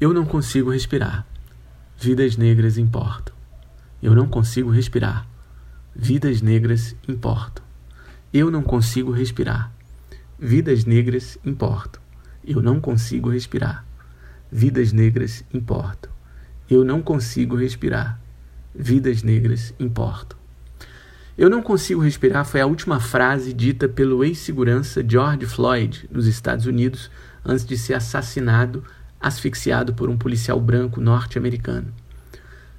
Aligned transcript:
Eu 0.00 0.14
não 0.14 0.24
consigo 0.24 0.70
respirar. 0.70 1.26
Vidas 1.96 2.36
negras 2.36 2.78
importam. 2.78 3.34
Eu 4.00 4.14
não 4.14 4.28
consigo 4.28 4.70
respirar. 4.70 5.26
Vidas 5.92 6.40
negras 6.40 6.94
importam. 7.08 7.64
Eu 8.32 8.48
não 8.48 8.62
consigo 8.62 9.10
respirar. 9.10 9.72
Vidas 10.38 10.84
negras 10.84 11.36
importam. 11.44 12.00
Eu 12.46 12.62
não 12.62 12.80
consigo 12.80 13.28
respirar. 13.28 13.84
Vidas 14.52 14.92
negras 14.92 15.44
importam. 15.52 16.12
Eu 16.70 16.84
não 16.84 17.02
consigo 17.02 17.56
respirar. 17.56 18.20
Vidas 18.72 19.24
negras 19.24 19.74
importam. 19.80 20.38
Eu 21.36 21.50
não 21.50 21.60
consigo 21.60 22.00
respirar 22.00 22.44
foi 22.44 22.60
a 22.60 22.66
última 22.66 23.00
frase 23.00 23.52
dita 23.52 23.88
pelo 23.88 24.22
ex-segurança 24.22 25.04
George 25.06 25.46
Floyd 25.46 26.08
nos 26.08 26.28
Estados 26.28 26.66
Unidos 26.66 27.10
antes 27.44 27.64
de 27.64 27.76
ser 27.76 27.94
assassinado, 27.94 28.84
asfixiado 29.20 29.94
por 29.94 30.08
um 30.08 30.16
policial 30.16 30.60
branco 30.60 31.00
norte-americano. 31.00 31.92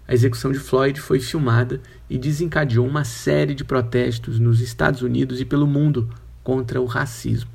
A 0.08 0.14
execução 0.14 0.52
de 0.52 0.60
Floyd 0.60 1.00
foi 1.00 1.20
filmada 1.20 1.82
e 2.10 2.18
desencadeou 2.18 2.88
uma 2.88 3.04
série 3.04 3.54
de 3.54 3.64
protestos 3.64 4.40
nos 4.40 4.60
Estados 4.60 5.02
Unidos 5.02 5.40
e 5.40 5.46
pelo 5.46 5.68
mundo 5.68 6.10
contra 6.44 6.82
o 6.82 6.86
racismo. 6.86 7.52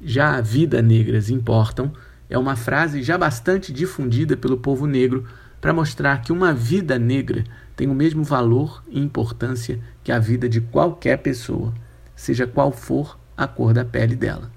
Já 0.00 0.36
a 0.36 0.40
vida 0.40 0.80
negras 0.80 1.30
importam 1.30 1.92
é 2.30 2.38
uma 2.38 2.54
frase 2.54 3.02
já 3.02 3.18
bastante 3.18 3.72
difundida 3.72 4.36
pelo 4.36 4.58
povo 4.58 4.86
negro 4.86 5.26
para 5.60 5.72
mostrar 5.72 6.22
que 6.22 6.30
uma 6.30 6.54
vida 6.54 6.98
negra 6.98 7.42
tem 7.74 7.88
o 7.88 7.94
mesmo 7.94 8.22
valor 8.22 8.82
e 8.88 9.00
importância 9.00 9.80
que 10.04 10.12
a 10.12 10.18
vida 10.18 10.48
de 10.48 10.60
qualquer 10.60 11.18
pessoa, 11.18 11.74
seja 12.14 12.46
qual 12.46 12.70
for 12.70 13.18
a 13.36 13.46
cor 13.46 13.72
da 13.72 13.84
pele 13.84 14.14
dela. 14.14 14.50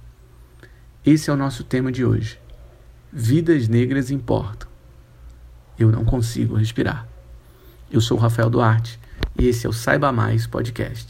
Esse 1.03 1.29
é 1.29 1.33
o 1.33 1.37
nosso 1.37 1.63
tema 1.63 1.91
de 1.91 2.05
hoje. 2.05 2.39
Vidas 3.13 3.67
negras 3.67 4.09
importam. 4.09 4.69
Eu 5.77 5.91
não 5.91 6.05
consigo 6.05 6.55
respirar. 6.55 7.05
Eu 7.91 7.99
sou 7.99 8.17
Rafael 8.17 8.49
Duarte 8.49 8.97
e 9.37 9.49
esse 9.49 9.65
é 9.65 9.69
o 9.69 9.73
Saiba 9.73 10.13
Mais 10.13 10.47
Podcast. 10.47 11.07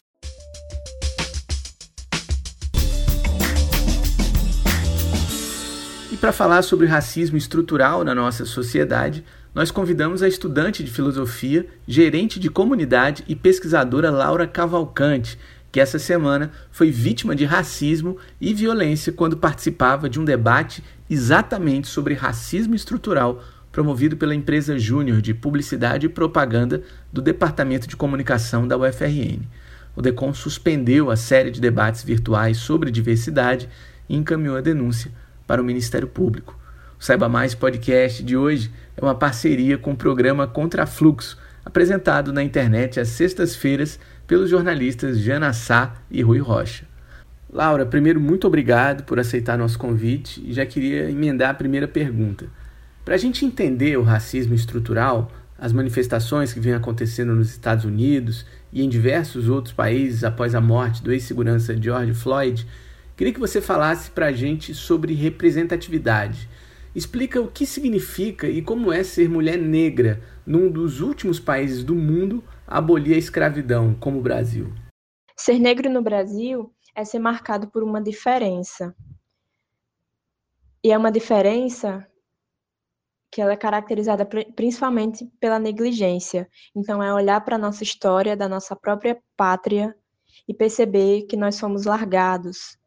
E 6.11 6.17
para 6.17 6.31
falar 6.31 6.63
sobre 6.63 6.87
racismo 6.87 7.37
estrutural 7.37 8.03
na 8.03 8.15
nossa 8.15 8.45
sociedade, 8.45 9.23
nós 9.53 9.69
convidamos 9.69 10.23
a 10.23 10.27
estudante 10.27 10.83
de 10.83 10.89
filosofia, 10.89 11.67
gerente 11.87 12.39
de 12.39 12.49
comunidade 12.49 13.23
e 13.27 13.35
pesquisadora 13.35 14.09
Laura 14.09 14.47
Cavalcante, 14.47 15.37
que 15.71 15.79
essa 15.79 15.97
semana 15.97 16.51
foi 16.71 16.91
vítima 16.91 17.35
de 17.35 17.45
racismo 17.45 18.17
e 18.39 18.53
violência 18.53 19.13
quando 19.13 19.37
participava 19.37 20.09
de 20.09 20.19
um 20.19 20.25
debate 20.25 20.83
exatamente 21.09 21.87
sobre 21.87 22.13
racismo 22.13 22.75
estrutural 22.75 23.41
promovido 23.71 24.17
pela 24.17 24.35
empresa 24.35 24.77
Júnior 24.77 25.21
de 25.21 25.33
Publicidade 25.33 26.05
e 26.05 26.09
Propaganda 26.09 26.83
do 27.11 27.21
Departamento 27.21 27.87
de 27.87 27.95
Comunicação 27.95 28.67
da 28.67 28.77
UFRN. 28.77 29.43
O 29.95 30.01
DECOM 30.01 30.33
suspendeu 30.33 31.09
a 31.09 31.15
série 31.15 31.51
de 31.51 31.61
debates 31.61 32.03
virtuais 32.03 32.57
sobre 32.57 32.91
diversidade 32.91 33.69
e 34.09 34.15
encaminhou 34.15 34.57
a 34.57 34.61
denúncia 34.61 35.11
para 35.47 35.61
o 35.61 35.65
Ministério 35.65 36.07
Público. 36.07 36.57
O 36.99 37.03
Saiba 37.03 37.27
Mais 37.27 37.55
podcast 37.55 38.21
de 38.23 38.37
hoje 38.37 38.71
é 38.95 39.01
uma 39.03 39.15
parceria 39.15 39.77
com 39.77 39.91
o 39.91 39.97
programa 39.97 40.47
Contrafluxo, 40.47 41.37
apresentado 41.63 42.31
na 42.33 42.43
internet 42.43 42.99
às 42.99 43.09
sextas-feiras 43.09 43.99
pelos 44.31 44.49
jornalistas 44.49 45.19
Jana 45.19 45.51
Sá 45.51 45.93
e 46.09 46.21
Rui 46.21 46.39
Rocha. 46.39 46.85
Laura, 47.51 47.85
primeiro, 47.85 48.17
muito 48.17 48.47
obrigado 48.47 49.03
por 49.03 49.19
aceitar 49.19 49.57
nosso 49.57 49.77
convite 49.77 50.41
e 50.45 50.53
já 50.53 50.65
queria 50.65 51.11
emendar 51.11 51.49
a 51.49 51.53
primeira 51.53 51.85
pergunta. 51.85 52.47
Para 53.03 53.15
a 53.15 53.17
gente 53.17 53.43
entender 53.43 53.97
o 53.97 54.03
racismo 54.03 54.55
estrutural, 54.55 55.29
as 55.59 55.73
manifestações 55.73 56.53
que 56.53 56.61
vêm 56.61 56.73
acontecendo 56.73 57.35
nos 57.35 57.49
Estados 57.49 57.83
Unidos 57.83 58.45
e 58.71 58.81
em 58.81 58.87
diversos 58.87 59.49
outros 59.49 59.73
países 59.73 60.23
após 60.23 60.55
a 60.55 60.61
morte 60.61 61.03
do 61.03 61.11
ex-segurança 61.11 61.75
George 61.75 62.13
Floyd, 62.13 62.65
queria 63.17 63.33
que 63.33 63.39
você 63.39 63.59
falasse 63.59 64.11
para 64.11 64.27
a 64.27 64.31
gente 64.31 64.73
sobre 64.73 65.13
representatividade 65.13 66.47
explica 66.95 67.39
o 67.39 67.47
que 67.47 67.65
significa 67.65 68.47
e 68.47 68.61
como 68.61 68.91
é 68.91 69.03
ser 69.03 69.29
mulher 69.29 69.57
negra 69.57 70.21
num 70.45 70.69
dos 70.69 70.99
últimos 70.99 71.39
países 71.39 71.83
do 71.83 71.95
mundo 71.95 72.43
abolir 72.71 73.15
a 73.15 73.19
escravidão, 73.19 73.93
como 73.93 74.19
o 74.19 74.21
Brasil. 74.21 74.73
Ser 75.35 75.59
negro 75.59 75.89
no 75.89 76.01
Brasil 76.01 76.73
é 76.95 77.03
ser 77.03 77.19
marcado 77.19 77.67
por 77.67 77.83
uma 77.83 78.01
diferença. 78.01 78.95
E 80.83 80.91
é 80.91 80.97
uma 80.97 81.11
diferença 81.11 82.07
que 83.29 83.41
ela 83.41 83.53
é 83.53 83.57
caracterizada 83.57 84.25
principalmente 84.25 85.25
pela 85.39 85.59
negligência. 85.59 86.49
Então 86.75 87.03
é 87.03 87.13
olhar 87.13 87.41
para 87.41 87.55
a 87.55 87.59
nossa 87.59 87.83
história 87.83 88.35
da 88.35 88.47
nossa 88.47 88.75
própria 88.75 89.21
pátria 89.35 89.95
e 90.47 90.53
perceber 90.53 91.23
que 91.23 91.37
nós 91.37 91.55
somos 91.55 91.85
largados, 91.85 92.77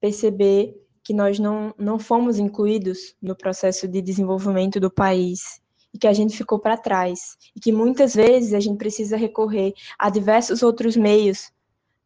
perceber 0.00 0.74
que 1.02 1.12
nós 1.12 1.38
não, 1.38 1.74
não 1.76 1.98
fomos 1.98 2.38
incluídos 2.38 3.16
no 3.20 3.36
processo 3.36 3.88
de 3.88 4.00
desenvolvimento 4.00 4.78
do 4.78 4.90
país 4.90 5.59
e 5.92 5.98
que 5.98 6.06
a 6.06 6.12
gente 6.12 6.36
ficou 6.36 6.58
para 6.58 6.76
trás 6.76 7.36
e 7.54 7.60
que 7.60 7.72
muitas 7.72 8.14
vezes 8.14 8.54
a 8.54 8.60
gente 8.60 8.78
precisa 8.78 9.16
recorrer 9.16 9.74
a 9.98 10.08
diversos 10.08 10.62
outros 10.62 10.96
meios 10.96 11.52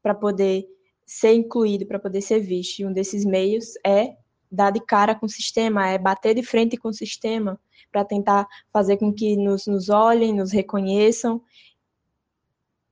para 0.03 0.15
poder 0.15 0.67
ser 1.07 1.35
incluído, 1.35 1.87
para 1.87 1.99
poder 1.99 2.23
ser 2.23 2.41
visto. 2.41 2.81
E 2.81 2.87
um 2.87 2.93
desses 2.93 3.25
meios 3.25 3.75
é 3.85 4.17
dar 4.51 4.71
de 4.71 4.81
cara 4.81 5.15
com 5.15 5.27
o 5.27 5.29
sistema, 5.29 5.89
é 5.89 5.99
bater 5.99 6.35
de 6.35 6.43
frente 6.43 6.77
com 6.77 6.89
o 6.89 6.95
sistema 6.95 7.61
para 7.93 8.05
tentar 8.05 8.47
fazer 8.73 8.97
com 8.97 9.13
que 9.13 9.37
nos, 9.37 9.67
nos 9.67 9.89
olhem, 9.89 10.35
nos 10.35 10.51
reconheçam 10.51 11.43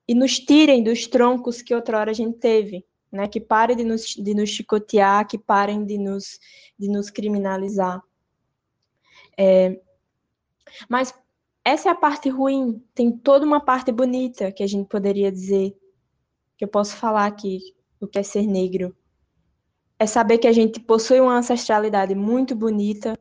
e 0.06 0.14
nos 0.14 0.38
tirem 0.38 0.82
dos 0.82 1.06
troncos 1.06 1.62
que 1.62 1.74
outrora 1.74 2.10
a 2.10 2.14
gente 2.14 2.38
teve 2.38 2.84
né? 3.12 3.28
Que 3.28 3.38
parem 3.38 3.76
de 3.76 3.84
nos, 3.84 4.14
de 4.14 4.34
nos 4.34 4.48
chicotear, 4.48 5.28
que 5.28 5.36
parem 5.36 5.84
de 5.84 5.98
nos, 5.98 6.40
de 6.78 6.88
nos 6.88 7.10
criminalizar. 7.10 8.02
É, 9.36 9.78
mas 10.88 11.14
essa 11.64 11.88
é 11.88 11.92
a 11.92 11.94
parte 11.94 12.28
ruim. 12.28 12.82
Tem 12.94 13.10
toda 13.10 13.46
uma 13.46 13.60
parte 13.60 13.92
bonita 13.92 14.50
que 14.52 14.62
a 14.62 14.66
gente 14.66 14.88
poderia 14.88 15.30
dizer, 15.30 15.76
que 16.56 16.64
eu 16.64 16.68
posso 16.68 16.96
falar 16.96 17.26
aqui, 17.26 17.60
o 18.00 18.06
que 18.06 18.18
é 18.18 18.22
ser 18.22 18.46
negro. 18.46 18.96
É 19.98 20.06
saber 20.06 20.38
que 20.38 20.48
a 20.48 20.52
gente 20.52 20.80
possui 20.80 21.20
uma 21.20 21.36
ancestralidade 21.36 22.14
muito 22.14 22.56
bonita, 22.56 23.18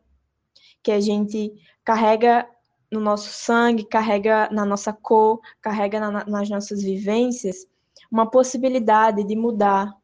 que 0.84 0.92
a 0.92 1.00
gente 1.00 1.54
carrega 1.84 2.48
no 2.92 3.00
nosso 3.00 3.30
sangue, 3.30 3.86
carrega 3.86 4.50
na 4.52 4.66
nossa 4.66 4.92
cor, 4.92 5.40
carrega 5.62 6.00
na, 6.00 6.26
nas 6.26 6.50
nossas 6.50 6.82
vivências, 6.82 7.66
uma 8.12 8.30
possibilidade 8.30 9.24
de 9.24 9.36
mudar 9.36 9.96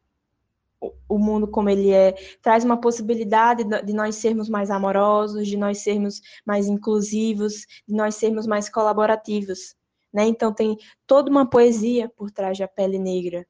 o 1.08 1.18
mundo 1.18 1.48
como 1.48 1.68
ele 1.68 1.90
é, 1.90 2.12
traz 2.42 2.64
uma 2.64 2.80
possibilidade 2.80 3.64
de 3.64 3.92
nós 3.92 4.16
sermos 4.16 4.48
mais 4.48 4.70
amorosos, 4.70 5.46
de 5.46 5.56
nós 5.56 5.78
sermos 5.78 6.20
mais 6.46 6.68
inclusivos, 6.68 7.66
de 7.86 7.94
nós 7.94 8.14
sermos 8.14 8.46
mais 8.46 8.68
colaborativos, 8.68 9.74
né? 10.12 10.26
Então 10.26 10.52
tem 10.52 10.76
toda 11.06 11.30
uma 11.30 11.48
poesia 11.48 12.08
por 12.08 12.30
trás 12.30 12.58
da 12.58 12.68
pele 12.68 12.98
negra, 12.98 13.46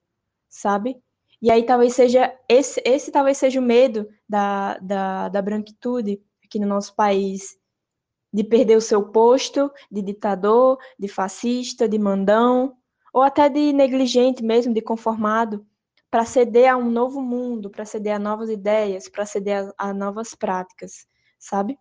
sabe? 0.49 0.97
E 1.41 1.51
aí 1.51 1.65
talvez 1.65 1.95
seja 1.95 2.35
esse, 2.49 2.83
esse 2.85 3.13
talvez 3.13 3.39
seja 3.39 3.61
o 3.61 3.63
medo 3.63 4.09
da, 4.29 4.79
da, 4.79 5.29
da 5.29 5.43
branquitude 5.43 6.21
aqui 6.45 6.59
no 6.59 6.67
nosso 6.67 6.95
país, 6.97 7.57
de 8.33 8.43
perder 8.43 8.77
o 8.77 8.81
seu 8.81 9.11
posto 9.11 9.71
de 9.91 10.03
ditador, 10.03 10.79
de 10.99 11.09
fascista, 11.09 11.89
de 11.89 11.99
mandão, 11.99 12.77
ou 13.13 13.23
até 13.23 13.49
de 13.49 13.73
negligente 13.73 14.43
mesmo, 14.43 14.75
de 14.75 14.83
conformado, 14.83 15.65
para 16.11 16.25
ceder 16.25 16.73
a 16.73 16.77
um 16.77 16.91
novo 16.91 17.21
mundo, 17.21 17.71
para 17.71 17.85
ceder 17.85 18.15
a 18.15 18.19
novas 18.19 18.49
ideias, 18.49 19.09
para 19.09 19.27
ceder 19.27 19.73
a, 19.79 19.89
a, 19.89 19.95
novas 19.95 20.35
práticas, 20.35 21.07
sabe? 21.39 21.79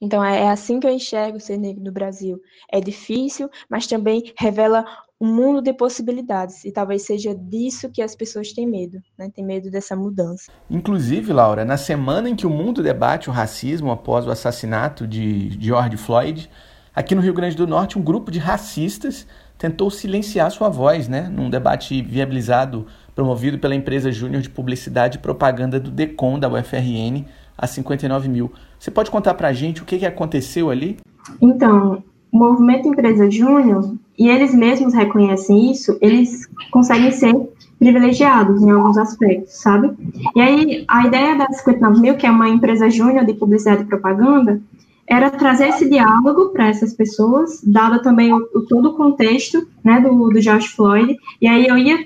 Então 0.00 0.24
é, 0.24 0.42
é, 0.42 0.48
assim 0.48 0.78
que 0.80 0.86
eu 0.86 0.90
enxergo 0.90 1.40
ser 1.40 1.58
negro 1.58 1.82
no 1.82 1.92
Brasil. 1.92 2.40
É 2.70 2.80
difícil, 2.80 3.50
mas 3.68 3.86
também 3.86 4.32
revela 4.36 4.84
um 5.20 5.32
mundo 5.32 5.62
de 5.62 5.72
possibilidades. 5.72 6.64
E 6.64 6.72
talvez 6.72 7.02
seja 7.02 7.34
disso 7.34 7.90
que 7.90 8.02
as 8.02 8.14
pessoas 8.14 8.52
têm 8.52 8.66
medo, 8.66 9.00
né? 9.18 9.30
Tem 9.34 9.44
medo 9.44 9.70
dessa 9.70 9.94
mudança. 9.94 10.50
Inclusive, 10.68 11.32
Laura, 11.32 11.64
na 11.64 11.76
semana 11.76 12.28
em 12.28 12.36
que 12.36 12.46
o 12.46 12.50
mundo 12.50 12.82
debate 12.82 13.28
o 13.28 13.32
racismo 13.32 13.90
após 13.90 14.26
o 14.26 14.30
assassinato 14.30 15.06
de 15.06 15.50
George 15.60 15.96
Floyd, 15.96 16.50
aqui 16.94 17.14
no 17.14 17.20
Rio 17.20 17.34
Grande 17.34 17.56
do 17.56 17.66
Norte, 17.66 17.98
um 17.98 18.02
grupo 18.02 18.30
de 18.30 18.38
racistas 18.38 19.26
tentou 19.62 19.88
silenciar 19.92 20.50
sua 20.50 20.68
voz, 20.68 21.06
né, 21.06 21.30
num 21.32 21.48
debate 21.48 22.02
viabilizado, 22.02 22.84
promovido 23.14 23.60
pela 23.60 23.76
empresa 23.76 24.10
Júnior 24.10 24.42
de 24.42 24.50
Publicidade 24.50 25.18
e 25.18 25.20
Propaganda 25.20 25.78
do 25.78 25.88
DECOM 25.88 26.36
da 26.36 26.48
UFRN, 26.48 27.24
a 27.56 27.64
59 27.68 28.28
mil. 28.28 28.50
Você 28.76 28.90
pode 28.90 29.08
contar 29.08 29.34
para 29.34 29.46
a 29.46 29.52
gente 29.52 29.80
o 29.80 29.84
que, 29.84 30.00
que 30.00 30.04
aconteceu 30.04 30.68
ali? 30.68 30.96
Então, 31.40 32.02
o 32.32 32.38
movimento 32.38 32.88
Empresa 32.88 33.30
Júnior, 33.30 33.94
e 34.18 34.28
eles 34.28 34.52
mesmos 34.52 34.94
reconhecem 34.94 35.70
isso, 35.70 35.96
eles 36.00 36.48
conseguem 36.72 37.12
ser 37.12 37.32
privilegiados 37.78 38.64
em 38.64 38.70
alguns 38.72 38.98
aspectos, 38.98 39.52
sabe? 39.60 39.92
E 40.34 40.40
aí, 40.40 40.84
a 40.88 41.06
ideia 41.06 41.38
da 41.38 41.46
59 41.46 42.00
mil, 42.00 42.16
que 42.16 42.26
é 42.26 42.30
uma 42.32 42.48
empresa 42.48 42.90
júnior 42.90 43.24
de 43.24 43.34
publicidade 43.34 43.82
e 43.82 43.86
propaganda, 43.86 44.60
era 45.06 45.30
trazer 45.30 45.68
esse 45.68 45.88
diálogo 45.88 46.50
para 46.50 46.68
essas 46.68 46.94
pessoas, 46.94 47.60
dado 47.62 48.00
também 48.02 48.32
o, 48.32 48.36
o, 48.54 48.62
todo 48.66 48.90
o 48.90 48.94
contexto 48.94 49.66
né, 49.84 50.00
do, 50.00 50.30
do 50.30 50.40
George 50.40 50.68
Floyd, 50.68 51.16
e 51.40 51.48
aí 51.48 51.66
eu 51.66 51.76
ia 51.76 51.98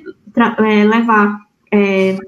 é, 0.59 0.85
levar 0.85 1.41
é, 1.73 2.19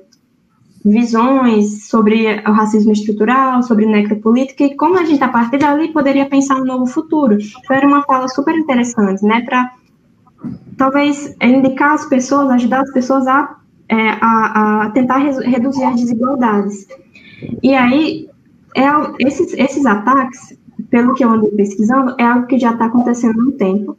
visões 0.85 1.89
sobre 1.89 2.41
o 2.47 2.53
racismo 2.53 2.93
estrutural, 2.93 3.63
sobre 3.63 3.87
necropolítica, 3.87 4.65
e 4.65 4.77
como 4.77 4.99
a 4.99 5.05
gente, 5.05 5.23
a 5.23 5.29
partir 5.29 5.59
dali, 5.59 5.93
poderia 5.93 6.27
pensar 6.27 6.57
um 6.57 6.65
novo 6.65 6.87
futuro. 6.87 7.35
Então, 7.35 7.77
era 7.77 7.87
uma 7.87 8.03
fala 8.05 8.29
super 8.29 8.55
interessante, 8.55 9.25
né, 9.25 9.43
para 9.43 9.73
talvez 10.77 11.35
indicar 11.43 11.95
as 11.95 12.07
pessoas, 12.07 12.51
ajudar 12.51 12.83
as 12.83 12.93
pessoas 12.93 13.27
a, 13.27 13.57
é, 13.89 14.11
a, 14.21 14.85
a, 14.85 14.91
tentar 14.91 15.19
reduzir 15.19 15.85
as 15.85 16.01
desigualdades. 16.01 16.87
E 17.63 17.75
aí, 17.75 18.29
é, 18.75 18.83
esses, 19.21 19.53
esses 19.55 19.87
ataques, 19.87 20.59
pelo 20.91 21.15
que 21.15 21.25
eu 21.25 21.31
andei 21.31 21.51
pesquisando, 21.51 22.15
é 22.19 22.25
algo 22.25 22.47
que 22.47 22.59
já 22.59 22.73
está 22.73 22.87
acontecendo 22.87 23.41
há 23.41 23.45
um 23.45 23.53
tempo. 23.53 23.97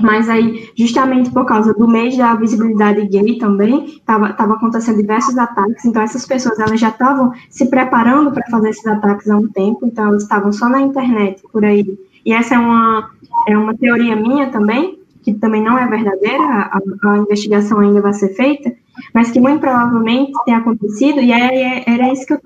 Mas 0.00 0.28
aí, 0.28 0.70
justamente 0.76 1.30
por 1.30 1.44
causa 1.44 1.72
do 1.72 1.86
mês 1.86 2.16
da 2.16 2.34
visibilidade 2.34 3.06
gay 3.06 3.38
também, 3.38 3.86
estava 3.86 4.54
acontecendo 4.54 4.96
diversos 4.96 5.36
ataques, 5.38 5.84
então 5.84 6.02
essas 6.02 6.26
pessoas 6.26 6.58
elas 6.58 6.80
já 6.80 6.88
estavam 6.88 7.32
se 7.48 7.66
preparando 7.66 8.32
para 8.32 8.46
fazer 8.50 8.70
esses 8.70 8.86
ataques 8.86 9.28
há 9.28 9.36
um 9.36 9.48
tempo, 9.48 9.86
então 9.86 10.06
elas 10.06 10.22
estavam 10.22 10.52
só 10.52 10.68
na 10.68 10.80
internet, 10.80 11.42
por 11.52 11.64
aí. 11.64 11.86
E 12.24 12.32
essa 12.32 12.54
é 12.54 12.58
uma, 12.58 13.10
é 13.48 13.56
uma 13.56 13.74
teoria 13.74 14.16
minha 14.16 14.48
também, 14.50 14.98
que 15.22 15.34
também 15.34 15.62
não 15.62 15.78
é 15.78 15.86
verdadeira, 15.86 16.44
a, 16.44 16.80
a 17.04 17.18
investigação 17.18 17.78
ainda 17.78 18.00
vai 18.00 18.12
ser 18.12 18.34
feita, 18.34 18.72
mas 19.12 19.30
que 19.30 19.40
muito 19.40 19.60
provavelmente 19.60 20.32
tem 20.44 20.54
acontecido, 20.54 21.20
e 21.20 21.32
é, 21.32 21.54
é, 21.54 21.84
era 21.86 22.12
isso 22.12 22.26
que 22.26 22.34
eu, 22.34 22.40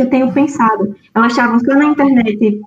que 0.00 0.02
eu 0.02 0.10
tenho 0.10 0.32
pensado. 0.32 0.96
Elas 1.14 1.32
estavam 1.32 1.60
só 1.60 1.74
na 1.74 1.84
internet 1.84 2.60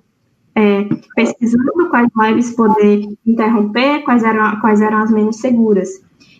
é, 0.54 0.88
pesquisando 1.16 1.90
quais 1.90 2.08
lives 2.16 2.50
poder 2.52 3.08
interromper, 3.26 4.02
quais 4.04 4.22
eram, 4.22 4.60
quais 4.60 4.80
eram 4.80 4.98
as 4.98 5.10
menos 5.10 5.36
seguras. 5.36 5.88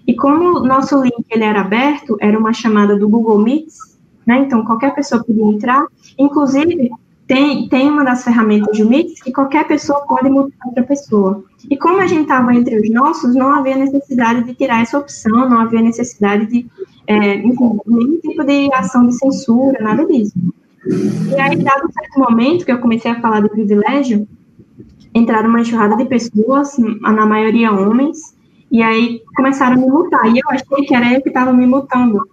E 0.07 0.15
como 0.15 0.61
o 0.61 0.67
nosso 0.67 1.03
link 1.03 1.25
ele 1.31 1.43
era 1.43 1.63
aberto, 1.63 2.17
era 2.21 2.39
uma 2.39 2.53
chamada 2.53 2.97
do 2.97 3.09
Google 3.09 3.39
Meets, 3.39 3.77
né? 4.25 4.39
Então 4.39 4.65
qualquer 4.65 4.95
pessoa 4.95 5.25
podia 5.25 5.45
entrar. 5.45 5.85
Inclusive 6.17 6.91
tem, 7.27 7.69
tem 7.69 7.91
uma 7.91 8.05
das 8.05 8.23
ferramentas 8.23 8.79
do 8.79 8.89
Meets 8.89 9.21
que 9.21 9.33
qualquer 9.33 9.67
pessoa 9.67 10.07
pode 10.07 10.29
mutar 10.29 10.69
outra 10.69 10.85
pessoa. 10.85 11.43
E 11.69 11.77
como 11.77 11.99
a 12.01 12.07
gente 12.07 12.23
estava 12.23 12.55
entre 12.55 12.79
os 12.79 12.91
nossos, 12.91 13.35
não 13.35 13.53
havia 13.53 13.77
necessidade 13.77 14.45
de 14.45 14.55
tirar 14.55 14.83
essa 14.83 14.99
opção, 14.99 15.49
não 15.49 15.59
havia 15.59 15.81
necessidade 15.81 16.47
de 16.47 16.67
é, 17.07 17.39
nenhum 17.39 18.21
tipo 18.21 18.45
de 18.45 18.73
ação 18.75 19.07
de 19.07 19.15
censura, 19.15 19.83
nada 19.83 20.07
disso. 20.07 20.35
E 20.87 21.41
aí, 21.41 21.57
dado 21.57 21.87
um 21.87 21.93
certo 21.93 22.19
momento 22.19 22.65
que 22.65 22.73
eu 22.73 22.79
comecei 22.79 23.11
a 23.11 23.21
falar 23.21 23.41
de 23.41 23.49
privilégio, 23.49 24.29
entraram 25.15 25.49
uma 25.49 25.61
enxurrada 25.61 25.97
de 25.97 26.05
pessoas, 26.05 26.77
na 26.79 27.25
maioria 27.25 27.73
homens, 27.73 28.35
e 28.71 28.83
aí 28.83 29.23
começaram 29.37 29.77
a 29.77 29.79
me 29.79 29.87
multar. 29.87 30.27
E 30.27 30.39
eu 30.39 30.51
achei 30.51 30.85
que 30.85 30.95
era 30.95 31.15
eu 31.15 31.23
que 31.23 31.29
estava 31.29 31.53
me 31.53 31.67
multando, 31.67 32.29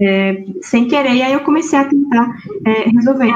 é, 0.00 0.44
sem 0.60 0.88
querer. 0.88 1.14
E 1.14 1.22
aí 1.22 1.32
eu 1.32 1.40
comecei 1.40 1.78
a 1.78 1.84
tentar 1.84 2.36
é, 2.66 2.88
resolver. 2.90 3.32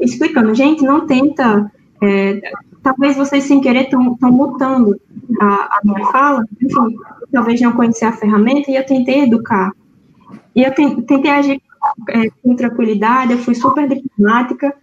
Explicando, 0.00 0.54
gente, 0.54 0.82
não 0.82 1.06
tenta. 1.06 1.70
É, 2.02 2.40
talvez 2.82 3.16
vocês 3.16 3.44
sem 3.44 3.60
querer 3.60 3.84
estão 3.84 4.16
multando 4.22 4.98
a, 5.40 5.46
a 5.46 5.80
minha 5.84 6.06
fala. 6.06 6.44
Enfim, 6.60 6.96
talvez 7.30 7.60
não 7.60 7.72
conhecer 7.72 8.06
a 8.06 8.12
ferramenta, 8.12 8.70
e 8.70 8.76
eu 8.76 8.86
tentei 8.86 9.24
educar. 9.24 9.70
E 10.56 10.62
eu 10.62 10.72
tentei 10.72 11.30
agir 11.30 11.60
é, 12.10 12.30
com 12.42 12.56
tranquilidade, 12.56 13.32
eu 13.32 13.38
fui 13.38 13.54
super 13.54 13.88
diplomática. 13.88 14.74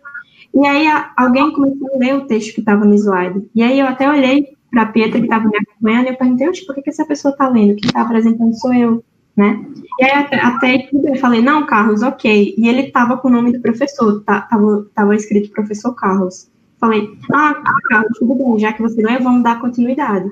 E 0.53 0.65
aí 0.65 0.88
a, 0.88 1.12
alguém 1.15 1.51
começou 1.51 1.95
a 1.95 1.98
ler 1.98 2.15
o 2.15 2.25
texto 2.25 2.53
que 2.53 2.59
estava 2.59 2.86
no 2.86 2.95
slide. 2.95 3.50
E 3.56 3.63
aí 3.63 3.80
eu 3.80 3.88
até 3.88 4.09
olhei 4.09 4.56
para 4.69 4.83
a 4.83 4.86
Pietra 4.86 5.19
que 5.19 5.25
estava 5.25 5.48
me 5.48 5.57
acompanhando 5.57 6.07
e 6.07 6.09
eu 6.09 6.18
perguntei, 6.18 6.48
por 6.65 6.75
que, 6.75 6.81
que 6.81 6.89
essa 6.89 7.06
pessoa 7.06 7.31
está 7.31 7.48
lendo? 7.48 7.75
Quem 7.75 7.88
está 7.88 8.01
apresentando 8.01 8.53
sou 8.53 8.74
eu, 8.74 9.03
né? 9.36 9.65
E 10.00 10.03
aí 10.03 10.12
até, 10.12 10.39
até 10.39 10.89
eu 10.94 11.15
falei, 11.15 11.42
não, 11.42 11.65
Carlos, 11.65 12.01
ok. 12.01 12.56
E 12.57 12.68
ele 12.68 12.81
estava 12.81 13.18
com 13.18 13.27
o 13.27 13.31
nome 13.31 13.51
do 13.51 13.62
professor, 13.62 14.21
tá, 14.24 14.47
tava, 14.95 15.15
escrito 15.15 15.51
professor 15.51 15.94
Carlos. 15.94 16.50
Falei, 16.80 17.09
ah, 17.31 17.62
Carlos, 17.89 18.18
tudo 18.18 18.36
bem, 18.36 18.59
já 18.59 18.74
que 18.74 18.81
você 18.81 19.01
leu, 19.01 19.21
vamos 19.21 19.44
dar 19.44 19.59
continuidade. 19.59 20.31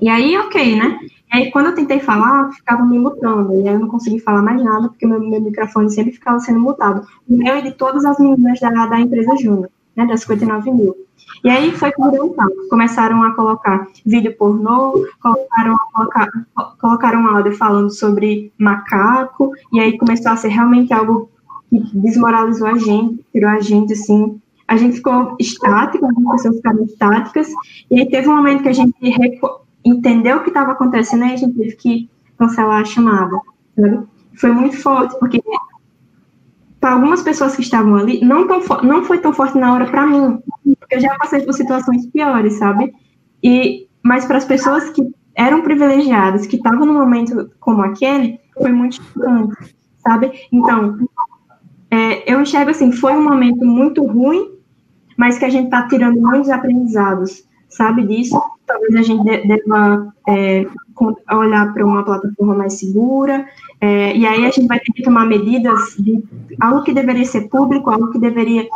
E 0.00 0.08
aí, 0.08 0.36
ok, 0.38 0.76
né? 0.76 0.98
Aí, 1.34 1.50
quando 1.50 1.66
eu 1.66 1.74
tentei 1.74 1.98
falar, 1.98 2.52
ficava 2.52 2.86
me 2.86 2.96
mutando. 2.96 3.56
E 3.56 3.68
aí 3.68 3.74
eu 3.74 3.80
não 3.80 3.88
consegui 3.88 4.20
falar 4.20 4.40
mais 4.40 4.62
nada, 4.62 4.88
porque 4.88 5.04
meu, 5.04 5.18
meu 5.18 5.40
microfone 5.40 5.90
sempre 5.90 6.12
ficava 6.12 6.38
sendo 6.38 6.60
mutado. 6.60 7.04
O 7.28 7.36
meu 7.36 7.58
e 7.58 7.62
de 7.62 7.72
todas 7.72 8.04
as 8.04 8.20
meninas 8.20 8.60
da, 8.60 8.86
da 8.86 9.00
empresa 9.00 9.36
Júnior, 9.36 9.68
né? 9.96 10.06
Das 10.06 10.20
59 10.20 10.70
mil. 10.70 10.94
E 11.42 11.50
aí 11.50 11.72
foi 11.72 11.90
papo. 11.90 12.68
Começaram 12.70 13.20
a 13.24 13.34
colocar 13.34 13.84
vídeo 14.06 14.36
pornô, 14.36 15.04
colocaram, 15.20 15.76
colocar, 15.92 16.28
colocaram 16.80 17.22
um 17.22 17.26
áudio 17.26 17.52
falando 17.56 17.90
sobre 17.90 18.52
macaco, 18.56 19.50
e 19.72 19.80
aí 19.80 19.98
começou 19.98 20.30
a 20.30 20.36
ser 20.36 20.50
realmente 20.50 20.94
algo 20.94 21.28
que 21.68 21.80
desmoralizou 21.98 22.68
a 22.68 22.78
gente, 22.78 23.26
tirou 23.32 23.50
a 23.50 23.58
gente, 23.58 23.92
assim, 23.92 24.40
a 24.68 24.76
gente 24.76 24.98
ficou 24.98 25.34
estático, 25.40 26.06
as 26.06 26.42
pessoas 26.42 26.56
ficaram 26.58 26.84
estáticas, 26.84 27.48
e 27.90 27.98
aí 27.98 28.08
teve 28.08 28.28
um 28.28 28.36
momento 28.36 28.62
que 28.62 28.68
a 28.68 28.72
gente 28.72 28.94
entendeu 29.84 30.38
o 30.38 30.42
que 30.42 30.48
estava 30.48 30.72
acontecendo 30.72 31.24
e 31.24 31.32
a 31.32 31.36
gente 31.36 31.56
teve 31.56 31.76
que 31.76 32.10
cancelar 32.38 32.80
a 32.80 32.84
chamada. 32.84 33.40
Sabe? 33.78 34.06
Foi 34.34 34.50
muito 34.50 34.76
forte, 34.80 35.18
porque 35.18 35.40
para 36.80 36.92
algumas 36.92 37.22
pessoas 37.22 37.56
que 37.56 37.62
estavam 37.62 37.96
ali, 37.96 38.22
não, 38.24 38.46
tão, 38.46 38.60
não 38.82 39.04
foi 39.04 39.18
tão 39.18 39.32
forte 39.32 39.56
na 39.56 39.72
hora 39.72 39.86
para 39.86 40.06
mim, 40.06 40.38
porque 40.78 40.96
eu 40.96 41.00
já 41.00 41.16
passei 41.16 41.40
por 41.40 41.54
situações 41.54 42.06
piores, 42.06 42.54
sabe? 42.54 42.92
E, 43.42 43.88
mas 44.02 44.24
para 44.24 44.38
as 44.38 44.44
pessoas 44.44 44.90
que 44.90 45.02
eram 45.34 45.62
privilegiadas, 45.62 46.46
que 46.46 46.56
estavam 46.56 46.84
num 46.84 46.94
momento 46.94 47.50
como 47.58 47.82
aquele, 47.82 48.38
foi 48.60 48.70
muito 48.70 48.96
chocante, 48.96 49.74
sabe? 50.06 50.32
Então, 50.52 50.98
é, 51.90 52.30
eu 52.30 52.40
enxergo 52.40 52.70
assim, 52.70 52.92
foi 52.92 53.12
um 53.12 53.24
momento 53.24 53.64
muito 53.64 54.04
ruim, 54.04 54.58
mas 55.16 55.38
que 55.38 55.44
a 55.44 55.50
gente 55.50 55.66
está 55.66 55.88
tirando 55.88 56.20
muitos 56.20 56.50
aprendizados, 56.50 57.44
sabe 57.74 58.06
disso? 58.06 58.40
talvez 58.66 58.94
a 58.96 59.02
gente 59.02 59.24
deva 59.46 60.14
é, 60.28 60.66
olhar 61.32 61.72
para 61.72 61.84
uma 61.84 62.04
plataforma 62.04 62.54
mais 62.54 62.74
segura, 62.74 63.46
é, 63.80 64.16
e 64.16 64.26
aí 64.26 64.46
a 64.46 64.50
gente 64.50 64.66
vai 64.66 64.78
ter 64.78 64.92
que 64.92 65.02
tomar 65.02 65.26
medidas 65.26 65.96
de 65.98 66.22
algo 66.60 66.82
que 66.82 66.92
deveria 66.92 67.24
ser 67.24 67.48
público, 67.48 67.90
algo 67.90 68.10
que 68.10 68.18
deveria 68.18 68.66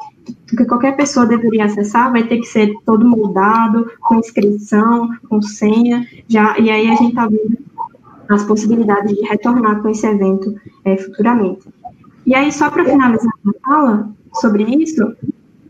que 0.47 0.65
qualquer 0.67 0.97
pessoa 0.97 1.27
deveria 1.27 1.65
acessar, 1.65 2.12
vai 2.12 2.25
ter 2.25 2.39
que 2.39 2.47
ser 2.47 2.73
todo 2.85 3.09
moldado, 3.09 3.91
com 4.01 4.17
inscrição, 4.17 5.08
com 5.29 5.41
senha, 5.41 6.06
já, 6.29 6.58
e 6.58 6.70
aí 6.70 6.89
a 6.91 6.94
gente 6.94 7.11
está 7.11 7.27
vendo 7.27 7.58
as 8.29 8.44
possibilidades 8.44 9.17
de 9.17 9.22
retornar 9.22 9.81
com 9.81 9.89
esse 9.89 10.06
evento 10.06 10.55
é, 10.84 10.96
futuramente. 10.99 11.67
E 12.27 12.34
aí, 12.34 12.53
só 12.53 12.69
para 12.69 12.84
finalizar 12.84 13.32
a 13.46 13.67
fala 13.67 14.11
sobre 14.34 14.65
isso, 14.65 15.17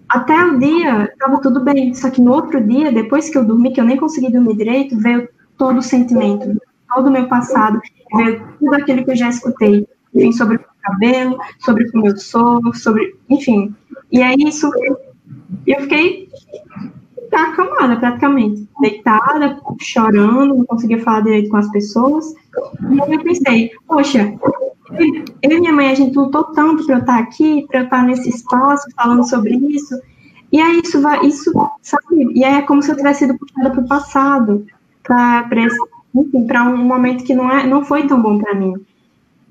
até 0.08 0.44
o 0.44 0.58
dia 0.58 1.04
estava 1.04 1.40
tudo 1.40 1.60
bem, 1.60 1.94
só 1.94 2.10
que 2.10 2.20
no 2.20 2.32
outro 2.32 2.62
dia, 2.66 2.90
depois 2.90 3.28
que 3.28 3.36
eu 3.36 3.44
dormi, 3.44 3.72
que 3.72 3.80
eu 3.80 3.84
nem 3.84 3.96
consegui 3.96 4.32
dormir 4.32 4.56
direito, 4.56 4.98
veio 4.98 5.28
todo 5.56 5.78
o 5.78 5.82
sentimento, 5.82 6.60
todo 6.94 7.08
o 7.08 7.10
meu 7.10 7.28
passado, 7.28 7.80
veio 8.14 8.42
tudo 8.58 8.74
aquilo 8.74 9.04
que 9.04 9.10
eu 9.10 9.16
já 9.16 9.28
escutei, 9.28 9.86
enfim, 10.14 10.32
sobre 10.32 10.56
o 10.56 10.64
cabelo, 10.82 11.38
sobre 11.58 11.90
como 11.90 12.06
eu 12.06 12.16
sou, 12.16 12.60
sobre, 12.74 13.16
enfim. 13.28 13.74
E 14.10 14.22
é 14.22 14.34
isso, 14.38 14.70
eu 15.66 15.80
fiquei 15.82 16.28
acalmada 17.30 17.96
praticamente, 17.96 18.66
deitada, 18.80 19.60
chorando, 19.80 20.56
não 20.56 20.64
conseguia 20.64 21.02
falar 21.02 21.20
direito 21.20 21.50
com 21.50 21.58
as 21.58 21.70
pessoas. 21.70 22.32
E 22.90 22.98
eu 22.98 23.22
pensei, 23.22 23.70
poxa, 23.86 24.34
eu 25.42 25.50
e 25.50 25.60
minha 25.60 25.72
mãe, 25.72 25.90
a 25.90 25.94
gente 25.94 26.16
lutou 26.16 26.44
tanto 26.44 26.84
para 26.86 26.96
eu 26.96 27.00
estar 27.00 27.18
aqui, 27.18 27.66
para 27.68 27.80
eu 27.80 27.84
estar 27.84 28.02
nesse 28.02 28.28
espaço 28.28 28.86
falando 28.96 29.28
sobre 29.28 29.54
isso. 29.56 30.00
E 30.50 30.60
aí 30.60 30.80
isso 30.82 31.00
vai, 31.00 31.26
isso, 31.26 31.52
sabe? 31.82 32.32
E 32.34 32.42
aí 32.42 32.54
é 32.54 32.62
como 32.62 32.82
se 32.82 32.90
eu 32.90 32.96
tivesse 32.96 33.20
sido 33.20 33.38
puxada 33.38 33.70
para 33.70 33.80
o 33.80 33.88
passado, 33.88 34.66
para 35.02 36.64
um 36.64 36.76
momento 36.76 37.24
que 37.24 37.34
não, 37.34 37.50
é, 37.50 37.66
não 37.66 37.84
foi 37.84 38.06
tão 38.06 38.20
bom 38.20 38.38
para 38.38 38.54
mim. 38.54 38.74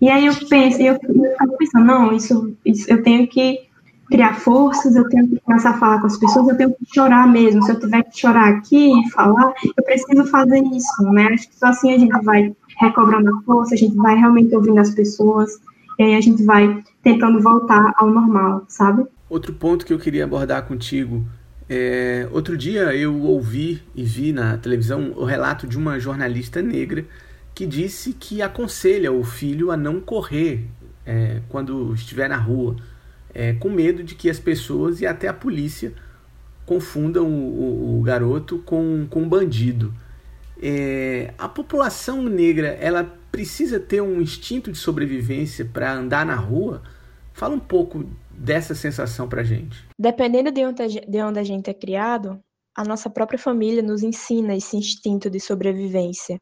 E 0.02 0.10
aí 0.10 0.26
eu 0.26 0.34
penso, 0.48 0.82
eu, 0.82 0.94
eu 0.94 1.32
ficava 1.32 1.54
pensando, 1.54 1.86
não, 1.86 2.14
isso, 2.14 2.56
isso 2.66 2.90
eu 2.90 3.02
tenho 3.04 3.28
que 3.28 3.68
criar 4.10 4.36
forças, 4.36 4.96
eu 4.96 5.08
tenho 5.10 5.28
que 5.28 5.40
começar 5.42 5.72
a 5.72 5.78
falar 5.78 6.00
com 6.00 6.08
as 6.08 6.18
pessoas, 6.18 6.48
eu 6.48 6.58
tenho 6.58 6.72
que 6.72 6.86
chorar 6.94 7.28
mesmo. 7.28 7.62
Se 7.64 7.72
eu 7.72 7.80
tiver 7.80 8.04
que 8.04 8.20
chorar 8.20 8.50
aqui 8.50 8.92
e 9.00 9.10
falar, 9.12 9.54
eu 9.76 9.84
preciso 9.84 10.26
fazer 10.26 10.64
isso, 10.64 11.04
né? 11.12 11.28
Acho 11.34 11.50
que 11.50 11.56
só 11.56 11.68
assim 11.68 11.94
a 11.94 11.98
gente 11.98 12.24
vai 12.24 12.56
recobrando 12.80 13.30
a 13.30 13.42
força, 13.42 13.74
a 13.76 13.78
gente 13.78 13.96
vai 13.96 14.16
realmente 14.16 14.56
ouvindo 14.56 14.80
as 14.80 14.92
pessoas, 14.92 15.60
e 16.00 16.04
aí 16.04 16.16
a 16.16 16.22
gente 16.22 16.44
vai 16.44 16.84
tentando 17.04 17.42
voltar 17.42 17.94
ao 17.98 18.10
normal, 18.10 18.66
sabe? 18.68 19.06
Outro 19.30 19.54
ponto 19.54 19.86
que 19.86 19.94
eu 19.94 20.00
queria 20.00 20.24
abordar 20.24 20.66
contigo 20.66 21.26
É, 21.70 22.30
outro 22.32 22.56
dia 22.56 22.96
eu 22.96 23.22
ouvi 23.24 23.84
e 23.94 24.02
vi 24.02 24.32
na 24.32 24.58
televisão 24.58 25.12
o 25.18 25.26
relato 25.26 25.68
de 25.68 25.78
uma 25.78 26.00
jornalista 26.00 26.62
negra 26.62 27.04
que 27.54 27.66
disse 27.66 28.14
que 28.14 28.42
aconselha 28.42 29.12
o 29.12 29.22
filho 29.24 29.70
a 29.70 29.76
não 29.76 30.00
correr 30.00 30.66
é, 31.06 31.42
quando 31.50 31.94
estiver 31.94 32.30
na 32.30 32.38
rua, 32.38 32.78
é, 33.34 33.52
com 33.54 33.70
medo 33.70 34.02
de 34.02 34.16
que 34.16 34.30
as 34.30 34.40
pessoas 34.40 35.02
e 35.02 35.06
até 35.06 35.28
a 35.28 35.34
polícia 35.34 35.92
confundam 36.66 37.26
o, 37.26 37.98
o, 37.98 38.00
o 38.00 38.02
garoto 38.02 38.60
com, 38.60 39.06
com 39.10 39.24
um 39.24 39.30
bandido. 39.30 39.94
É, 40.62 41.34
a 41.38 41.48
população 41.48 42.22
negra 42.24 42.70
ela 42.82 43.04
precisa 43.32 43.80
ter 43.80 44.02
um 44.02 44.22
instinto 44.22 44.72
de 44.72 44.78
sobrevivência 44.78 45.66
para 45.66 45.94
andar 45.94 46.26
na 46.26 46.36
rua. 46.36 46.82
Fala 47.34 47.56
um 47.56 47.60
pouco 47.60 48.10
dessa 48.32 48.74
sensação 48.74 49.28
para 49.28 49.44
gente. 49.44 49.86
Dependendo 49.98 50.52
de 50.52 50.66
onde, 50.66 51.02
de 51.02 51.22
onde 51.22 51.40
a 51.40 51.44
gente 51.44 51.70
é 51.70 51.74
criado, 51.74 52.40
a 52.76 52.84
nossa 52.84 53.10
própria 53.10 53.38
família 53.38 53.82
nos 53.82 54.04
ensina 54.04 54.56
esse 54.56 54.76
instinto 54.76 55.30
de 55.30 55.40
sobrevivência 55.40 56.40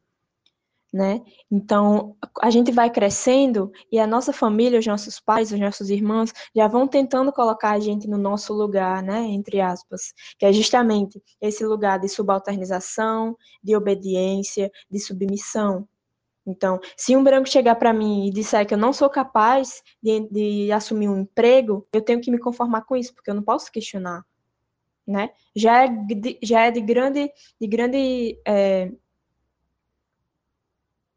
né? 0.92 1.20
Então, 1.50 2.16
a 2.40 2.50
gente 2.50 2.72
vai 2.72 2.90
crescendo 2.90 3.70
e 3.90 3.98
a 3.98 4.06
nossa 4.06 4.32
família, 4.32 4.78
os 4.78 4.86
nossos 4.86 5.20
pais, 5.20 5.52
os 5.52 5.60
nossos 5.60 5.90
irmãos 5.90 6.32
já 6.54 6.68
vão 6.68 6.86
tentando 6.88 7.32
colocar 7.32 7.72
a 7.72 7.80
gente 7.80 8.08
no 8.08 8.16
nosso 8.16 8.54
lugar, 8.54 9.02
né, 9.02 9.20
entre 9.22 9.60
aspas, 9.60 10.12
que 10.38 10.46
é 10.46 10.52
justamente 10.52 11.20
esse 11.40 11.64
lugar 11.64 11.98
de 11.98 12.08
subalternização, 12.08 13.36
de 13.62 13.76
obediência, 13.76 14.70
de 14.90 14.98
submissão. 14.98 15.86
Então, 16.46 16.78
se 16.96 17.16
um 17.16 17.24
branco 17.24 17.48
chegar 17.48 17.74
para 17.74 17.92
mim 17.92 18.28
e 18.28 18.30
disser 18.30 18.64
que 18.66 18.72
eu 18.72 18.78
não 18.78 18.92
sou 18.92 19.10
capaz 19.10 19.82
de, 20.00 20.20
de, 20.30 20.72
assumir 20.72 21.08
um 21.08 21.20
emprego, 21.20 21.86
eu 21.92 22.00
tenho 22.00 22.20
que 22.20 22.30
me 22.30 22.38
conformar 22.38 22.82
com 22.82 22.96
isso, 22.96 23.12
porque 23.12 23.30
eu 23.30 23.34
não 23.34 23.42
posso 23.42 23.70
questionar, 23.72 24.24
né? 25.06 25.30
Já 25.56 25.86
é 25.86 25.88
já 26.42 26.66
é 26.66 26.70
de 26.70 26.80
grande, 26.80 27.30
de 27.60 27.66
grande 27.66 28.40
é, 28.46 28.92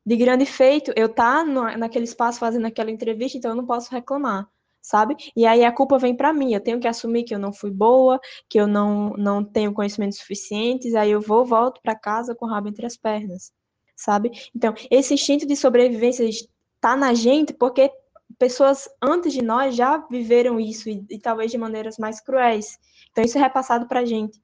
de 0.05 0.15
grande 0.15 0.45
feito 0.45 0.91
eu 0.95 1.09
tá 1.09 1.43
naquele 1.43 2.05
espaço 2.05 2.39
fazendo 2.39 2.65
aquela 2.65 2.91
entrevista, 2.91 3.37
então 3.37 3.51
eu 3.51 3.55
não 3.55 3.65
posso 3.65 3.91
reclamar, 3.91 4.47
sabe? 4.81 5.15
E 5.35 5.45
aí 5.45 5.63
a 5.63 5.71
culpa 5.71 5.97
vem 5.97 6.15
para 6.15 6.33
mim, 6.33 6.53
eu 6.53 6.61
tenho 6.61 6.79
que 6.79 6.87
assumir 6.87 7.23
que 7.23 7.33
eu 7.33 7.39
não 7.39 7.53
fui 7.53 7.71
boa, 7.71 8.19
que 8.49 8.59
eu 8.59 8.67
não, 8.67 9.11
não 9.11 9.43
tenho 9.43 9.73
conhecimentos 9.73 10.19
suficientes, 10.19 10.95
aí 10.95 11.11
eu 11.11 11.21
vou, 11.21 11.45
volto 11.45 11.81
para 11.81 11.95
casa 11.95 12.35
com 12.35 12.45
o 12.45 12.49
rabo 12.49 12.69
entre 12.69 12.85
as 12.85 12.97
pernas, 12.97 13.51
sabe? 13.95 14.31
Então, 14.55 14.73
esse 14.89 15.13
instinto 15.13 15.45
de 15.45 15.55
sobrevivência 15.55 16.23
está 16.23 16.95
na 16.95 17.13
gente 17.13 17.53
porque 17.53 17.91
pessoas 18.37 18.87
antes 19.01 19.33
de 19.33 19.41
nós 19.41 19.75
já 19.75 19.97
viveram 20.09 20.59
isso 20.59 20.89
e, 20.89 21.05
e 21.09 21.19
talvez 21.19 21.51
de 21.51 21.57
maneiras 21.57 21.97
mais 21.97 22.21
cruéis. 22.21 22.77
Então, 23.11 23.23
isso 23.23 23.37
é 23.37 23.41
repassado 23.41 23.87
para 23.87 24.01
a 24.01 24.05
gente 24.05 24.39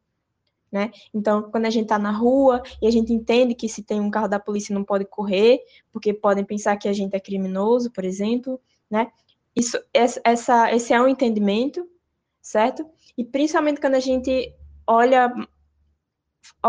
né? 0.76 0.92
Então, 1.14 1.44
quando 1.44 1.68
a 1.68 1.70
gente 1.70 1.84
está 1.84 1.98
na 1.98 2.12
rua 2.12 2.62
e 2.82 2.88
a 2.88 2.92
gente 2.92 3.14
entende 3.14 3.56
que 3.56 3.70
se 3.70 3.82
tem 3.82 4.02
um 4.02 4.12
carro 4.12 4.28
da 4.28 4.38
polícia 4.38 4.76
não 4.76 4.84
pode 4.84 5.06
correr, 5.06 5.62
porque 5.90 6.14
podem 6.14 6.44
pensar 6.44 6.76
que 6.76 6.90
a 6.90 6.92
gente 6.92 7.16
é 7.16 7.20
criminoso, 7.20 7.90
por 7.90 8.04
exemplo, 8.04 8.60
né? 8.92 9.10
Isso, 9.56 9.80
essa, 9.94 10.70
esse 10.74 10.92
é 10.92 11.00
um 11.00 11.08
entendimento, 11.08 11.90
certo? 12.42 12.86
E 13.18 13.24
principalmente 13.24 13.80
quando 13.80 13.96
a 13.96 14.02
gente 14.02 14.54
olha, 14.86 15.34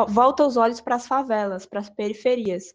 volta 0.06 0.46
os 0.46 0.56
olhos 0.56 0.80
para 0.80 0.94
as 0.94 1.08
favelas, 1.08 1.66
para 1.66 1.80
as 1.80 1.90
periferias. 1.90 2.72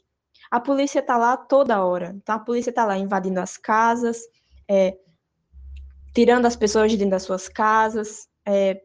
A 0.51 0.59
polícia 0.59 0.99
está 0.99 1.15
lá 1.15 1.37
toda 1.37 1.81
hora. 1.81 2.13
Então, 2.13 2.35
a 2.35 2.39
polícia 2.39 2.71
está 2.71 2.83
lá 2.83 2.97
invadindo 2.97 3.39
as 3.39 3.55
casas, 3.55 4.19
é, 4.67 4.97
tirando 6.13 6.45
as 6.45 6.57
pessoas 6.57 6.91
de 6.91 6.97
dentro 6.97 7.11
das 7.11 7.23
suas 7.23 7.47
casas, 7.47 8.27
é, 8.45 8.81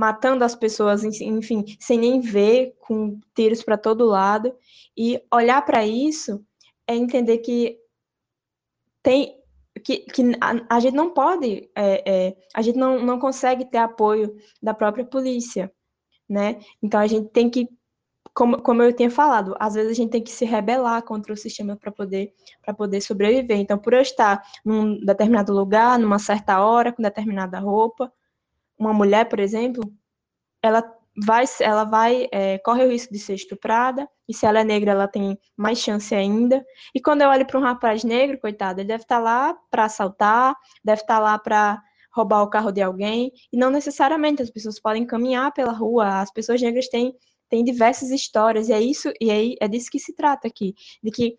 matando 0.00 0.42
as 0.42 0.54
pessoas, 0.54 1.04
enfim, 1.04 1.76
sem 1.78 1.98
nem 1.98 2.20
ver, 2.22 2.74
com 2.80 3.20
tiros 3.34 3.62
para 3.62 3.76
todo 3.76 4.06
lado. 4.06 4.50
E 4.96 5.22
olhar 5.30 5.60
para 5.60 5.86
isso 5.86 6.42
é 6.86 6.96
entender 6.96 7.36
que 7.38 7.78
tem 9.02 9.38
que, 9.84 9.98
que 9.98 10.22
a, 10.40 10.76
a 10.76 10.80
gente 10.80 10.94
não 10.94 11.10
pode, 11.12 11.70
é, 11.76 12.02
é, 12.10 12.36
a 12.54 12.62
gente 12.62 12.78
não, 12.78 12.98
não 13.04 13.18
consegue 13.18 13.66
ter 13.66 13.76
apoio 13.76 14.34
da 14.62 14.72
própria 14.72 15.04
polícia, 15.04 15.70
né? 16.26 16.60
Então 16.82 16.98
a 16.98 17.06
gente 17.06 17.28
tem 17.28 17.50
que, 17.50 17.68
como, 18.34 18.62
como 18.62 18.82
eu 18.82 18.94
tinha 18.94 19.10
falado, 19.10 19.54
às 19.60 19.74
vezes 19.74 19.92
a 19.92 19.94
gente 19.94 20.10
tem 20.12 20.22
que 20.22 20.30
se 20.30 20.46
rebelar 20.46 21.02
contra 21.02 21.32
o 21.34 21.36
sistema 21.36 21.76
para 21.76 21.92
poder 21.92 22.32
para 22.62 22.72
poder 22.72 23.02
sobreviver. 23.02 23.58
Então, 23.58 23.78
por 23.78 23.92
eu 23.92 24.00
estar 24.00 24.42
num 24.64 24.98
determinado 25.04 25.52
lugar, 25.52 25.98
numa 25.98 26.18
certa 26.18 26.64
hora, 26.64 26.90
com 26.90 27.02
determinada 27.02 27.58
roupa, 27.58 28.10
uma 28.80 28.94
mulher, 28.94 29.28
por 29.28 29.38
exemplo, 29.38 29.82
ela 30.62 30.82
vai, 31.24 31.44
ela 31.60 31.84
vai 31.84 32.28
é, 32.32 32.58
corre 32.58 32.84
o 32.84 32.90
risco 32.90 33.12
de 33.12 33.18
ser 33.18 33.34
estuprada, 33.34 34.08
e 34.26 34.34
se 34.34 34.46
ela 34.46 34.60
é 34.60 34.64
negra, 34.64 34.92
ela 34.92 35.06
tem 35.06 35.38
mais 35.56 35.78
chance 35.78 36.14
ainda. 36.14 36.64
E 36.94 37.00
quando 37.00 37.22
eu 37.22 37.28
olho 37.28 37.46
para 37.46 37.58
um 37.58 37.62
rapaz 37.62 38.02
negro, 38.02 38.40
coitado, 38.40 38.80
ele 38.80 38.88
deve 38.88 39.02
estar 39.02 39.18
tá 39.18 39.22
lá 39.22 39.54
para 39.70 39.84
assaltar, 39.84 40.56
deve 40.82 41.02
estar 41.02 41.16
tá 41.16 41.20
lá 41.20 41.38
para 41.38 41.82
roubar 42.12 42.42
o 42.42 42.48
carro 42.50 42.72
de 42.72 42.80
alguém, 42.80 43.30
e 43.52 43.56
não 43.56 43.70
necessariamente 43.70 44.42
as 44.42 44.50
pessoas 44.50 44.80
podem 44.80 45.06
caminhar 45.06 45.52
pela 45.52 45.72
rua, 45.72 46.20
as 46.20 46.32
pessoas 46.32 46.60
negras 46.60 46.88
têm, 46.88 47.14
têm 47.48 47.62
diversas 47.62 48.10
histórias, 48.10 48.68
e 48.68 48.72
é 48.72 48.80
isso, 48.80 49.12
e 49.20 49.30
é, 49.30 49.64
é 49.64 49.68
disso 49.68 49.90
que 49.90 49.98
se 49.98 50.14
trata 50.14 50.48
aqui, 50.48 50.74
de 51.02 51.10
que 51.10 51.36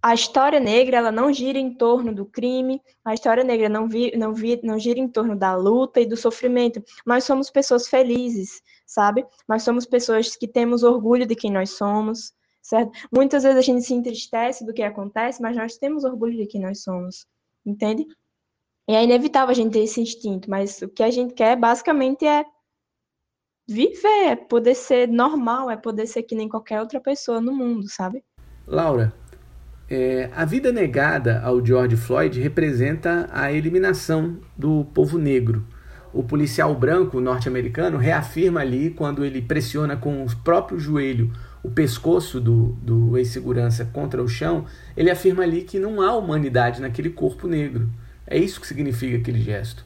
a 0.00 0.14
história 0.14 0.60
negra 0.60 0.98
ela 0.98 1.10
não 1.10 1.32
gira 1.32 1.58
em 1.58 1.74
torno 1.74 2.14
do 2.14 2.24
crime, 2.24 2.80
a 3.04 3.14
história 3.14 3.42
negra 3.42 3.68
não, 3.68 3.88
vi, 3.88 4.16
não, 4.16 4.32
vi, 4.32 4.60
não 4.62 4.78
gira 4.78 4.98
em 4.98 5.08
torno 5.08 5.36
da 5.36 5.56
luta 5.56 6.00
e 6.00 6.06
do 6.06 6.16
sofrimento. 6.16 6.82
Nós 7.04 7.24
somos 7.24 7.50
pessoas 7.50 7.88
felizes, 7.88 8.62
sabe? 8.86 9.26
Nós 9.48 9.62
somos 9.62 9.86
pessoas 9.86 10.36
que 10.36 10.46
temos 10.46 10.82
orgulho 10.84 11.26
de 11.26 11.34
quem 11.34 11.50
nós 11.50 11.70
somos, 11.70 12.32
certo? 12.62 12.92
Muitas 13.12 13.42
vezes 13.42 13.58
a 13.58 13.62
gente 13.62 13.82
se 13.82 13.92
entristece 13.92 14.64
do 14.64 14.72
que 14.72 14.82
acontece, 14.82 15.42
mas 15.42 15.56
nós 15.56 15.76
temos 15.76 16.04
orgulho 16.04 16.36
de 16.36 16.46
quem 16.46 16.60
nós 16.60 16.82
somos, 16.82 17.26
entende? 17.66 18.06
E 18.88 18.94
é 18.94 19.02
inevitável 19.02 19.50
a 19.50 19.54
gente 19.54 19.72
ter 19.72 19.80
esse 19.80 20.00
instinto, 20.00 20.48
mas 20.48 20.80
o 20.80 20.88
que 20.88 21.02
a 21.02 21.10
gente 21.10 21.34
quer 21.34 21.56
basicamente 21.56 22.24
é 22.24 22.44
viver, 23.68 24.28
é 24.28 24.36
poder 24.36 24.74
ser 24.74 25.08
normal, 25.08 25.68
é 25.70 25.76
poder 25.76 26.06
ser 26.06 26.22
que 26.22 26.34
nem 26.34 26.48
qualquer 26.48 26.80
outra 26.80 27.00
pessoa 27.00 27.40
no 27.40 27.52
mundo, 27.52 27.86
sabe? 27.88 28.24
Laura, 28.66 29.12
é, 29.90 30.28
a 30.34 30.44
vida 30.44 30.70
negada 30.70 31.40
ao 31.40 31.64
George 31.64 31.96
Floyd 31.96 32.38
representa 32.40 33.28
a 33.32 33.52
eliminação 33.52 34.36
do 34.56 34.84
povo 34.92 35.16
negro. 35.16 35.64
O 36.12 36.22
policial 36.22 36.74
branco 36.74 37.20
norte-americano 37.20 37.96
reafirma 37.96 38.60
ali, 38.60 38.90
quando 38.90 39.24
ele 39.24 39.40
pressiona 39.40 39.96
com 39.96 40.24
o 40.24 40.36
próprio 40.36 40.78
joelho 40.78 41.32
o 41.62 41.70
pescoço 41.70 42.40
do, 42.40 42.76
do 42.82 43.18
ex-segurança 43.18 43.84
contra 43.84 44.22
o 44.22 44.28
chão, 44.28 44.64
ele 44.96 45.10
afirma 45.10 45.42
ali 45.42 45.62
que 45.62 45.78
não 45.78 46.00
há 46.00 46.14
humanidade 46.14 46.80
naquele 46.80 47.10
corpo 47.10 47.46
negro. 47.46 47.90
É 48.26 48.38
isso 48.38 48.60
que 48.60 48.66
significa 48.66 49.16
aquele 49.16 49.40
gesto. 49.40 49.84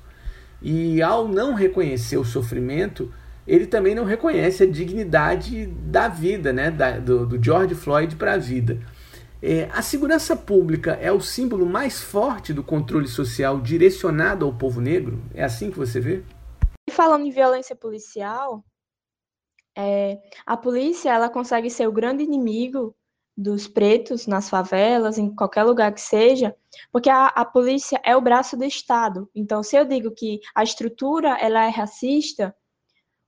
E 0.60 1.00
ao 1.00 1.26
não 1.26 1.54
reconhecer 1.54 2.16
o 2.16 2.24
sofrimento, 2.24 3.12
ele 3.46 3.66
também 3.66 3.94
não 3.94 4.04
reconhece 4.04 4.62
a 4.62 4.70
dignidade 4.70 5.66
da 5.66 6.08
vida, 6.08 6.52
né? 6.52 6.70
Da, 6.70 6.98
do, 6.98 7.26
do 7.26 7.42
George 7.42 7.74
Floyd 7.74 8.14
para 8.16 8.34
a 8.34 8.38
vida. 8.38 8.78
É, 9.44 9.64
a 9.72 9.82
segurança 9.82 10.36
pública 10.36 10.92
é 10.92 11.10
o 11.10 11.20
símbolo 11.20 11.66
mais 11.66 12.00
forte 12.00 12.52
do 12.52 12.62
controle 12.62 13.08
social 13.08 13.60
direcionado 13.60 14.46
ao 14.46 14.54
povo 14.54 14.80
negro? 14.80 15.20
É 15.34 15.42
assim 15.42 15.68
que 15.68 15.76
você 15.76 15.98
vê? 15.98 16.22
Falando 16.88 17.26
em 17.26 17.30
violência 17.30 17.74
policial, 17.74 18.64
é, 19.76 20.20
a 20.46 20.56
polícia 20.56 21.10
ela 21.10 21.28
consegue 21.28 21.68
ser 21.68 21.88
o 21.88 21.92
grande 21.92 22.22
inimigo 22.22 22.94
dos 23.36 23.66
pretos 23.66 24.28
nas 24.28 24.48
favelas, 24.48 25.18
em 25.18 25.34
qualquer 25.34 25.64
lugar 25.64 25.92
que 25.92 26.00
seja, 26.00 26.54
porque 26.92 27.10
a, 27.10 27.26
a 27.26 27.44
polícia 27.44 28.00
é 28.04 28.14
o 28.14 28.20
braço 28.20 28.56
do 28.56 28.64
Estado. 28.64 29.28
Então, 29.34 29.60
se 29.64 29.74
eu 29.74 29.84
digo 29.84 30.12
que 30.12 30.38
a 30.54 30.62
estrutura 30.62 31.36
ela 31.40 31.64
é 31.64 31.68
racista, 31.68 32.54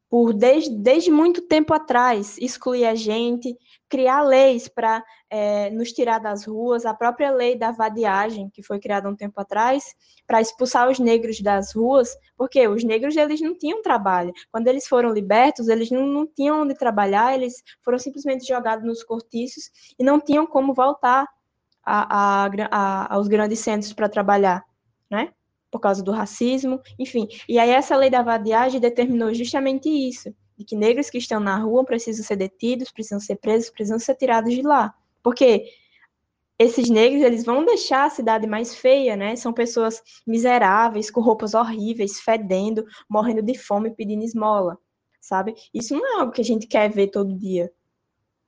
por 0.09 0.33
desde, 0.33 0.71
desde 0.71 1.11
muito 1.11 1.43
tempo 1.43 1.75
atrás, 1.75 2.39
excluir 2.39 2.85
a 2.85 2.95
gente, 2.95 3.57
criar 3.89 4.23
leis 4.23 4.69
para 4.69 5.05
é, 5.37 5.69
nos 5.71 5.91
tirar 5.91 6.21
das 6.21 6.45
ruas, 6.45 6.87
a 6.87 6.95
própria 6.95 7.33
lei 7.33 7.59
da 7.59 7.73
vadiagem, 7.73 8.49
que 8.51 8.63
foi 8.63 8.79
criada 8.79 9.09
um 9.09 9.17
tempo 9.17 9.41
atrás, 9.41 9.83
para 10.25 10.41
expulsar 10.41 10.89
os 10.89 11.01
negros 11.01 11.41
das 11.41 11.75
ruas, 11.75 12.17
porque 12.37 12.69
os 12.69 12.85
negros 12.85 13.17
eles 13.17 13.41
não 13.41 13.59
tinham 13.59 13.83
trabalho. 13.83 14.33
Quando 14.53 14.69
eles 14.69 14.87
foram 14.87 15.13
libertos, 15.13 15.67
eles 15.67 15.91
não, 15.91 16.07
não 16.07 16.25
tinham 16.25 16.63
onde 16.63 16.75
trabalhar, 16.75 17.35
eles 17.35 17.65
foram 17.83 17.99
simplesmente 17.99 18.47
jogados 18.47 18.87
nos 18.87 19.03
cortiços 19.03 19.73
e 19.99 20.05
não 20.05 20.21
tinham 20.21 20.47
como 20.47 20.73
voltar 20.73 21.27
a, 21.85 22.45
a, 22.45 22.51
a, 22.71 23.15
aos 23.17 23.27
grandes 23.27 23.59
centros 23.59 23.93
para 23.93 24.09
trabalhar, 24.09 24.65
né? 25.11 25.33
por 25.69 25.81
causa 25.81 26.01
do 26.01 26.13
racismo, 26.13 26.81
enfim. 26.97 27.27
E 27.49 27.59
aí 27.59 27.71
essa 27.71 27.97
lei 27.97 28.09
da 28.09 28.23
vadiagem 28.23 28.81
determinou 28.81 29.35
justamente 29.35 29.89
isso, 29.89 30.33
de 30.57 30.65
que 30.65 30.77
negros 30.77 31.11
que 31.11 31.19
estão 31.19 31.41
na 31.41 31.57
rua 31.57 31.85
precisam 31.85 32.25
ser 32.25 32.37
detidos, 32.37 32.93
precisam 32.93 33.19
ser 33.19 33.35
presos, 33.35 33.71
precisam 33.71 33.99
ser 33.99 34.15
tirados 34.15 34.55
de 34.55 34.63
lá. 34.63 34.95
Porque 35.25 35.65
esses 36.59 36.89
negros, 36.91 37.23
eles 37.23 37.45
vão 37.45 37.65
deixar 37.65 38.05
a 38.05 38.11
cidade 38.11 38.47
mais 38.47 38.77
feia, 38.77 39.17
né? 39.17 39.35
São 39.35 39.53
pessoas 39.53 40.03
miseráveis, 40.27 41.11
com 41.11 41.21
roupas 41.21 41.55
horríveis, 41.55 42.21
fedendo, 42.21 42.85
morrendo 43.09 43.43
de 43.43 43.59
fome, 43.59 43.91
pedindo 43.91 44.23
esmola, 44.23 44.79
sabe? 45.21 45.55
Isso 45.73 45.95
não 45.95 46.07
é 46.07 46.21
algo 46.21 46.33
que 46.33 46.43
a 46.43 46.45
gente 46.45 46.67
quer 46.67 46.91
ver 46.91 47.09
todo 47.09 47.37
dia. 47.37 47.73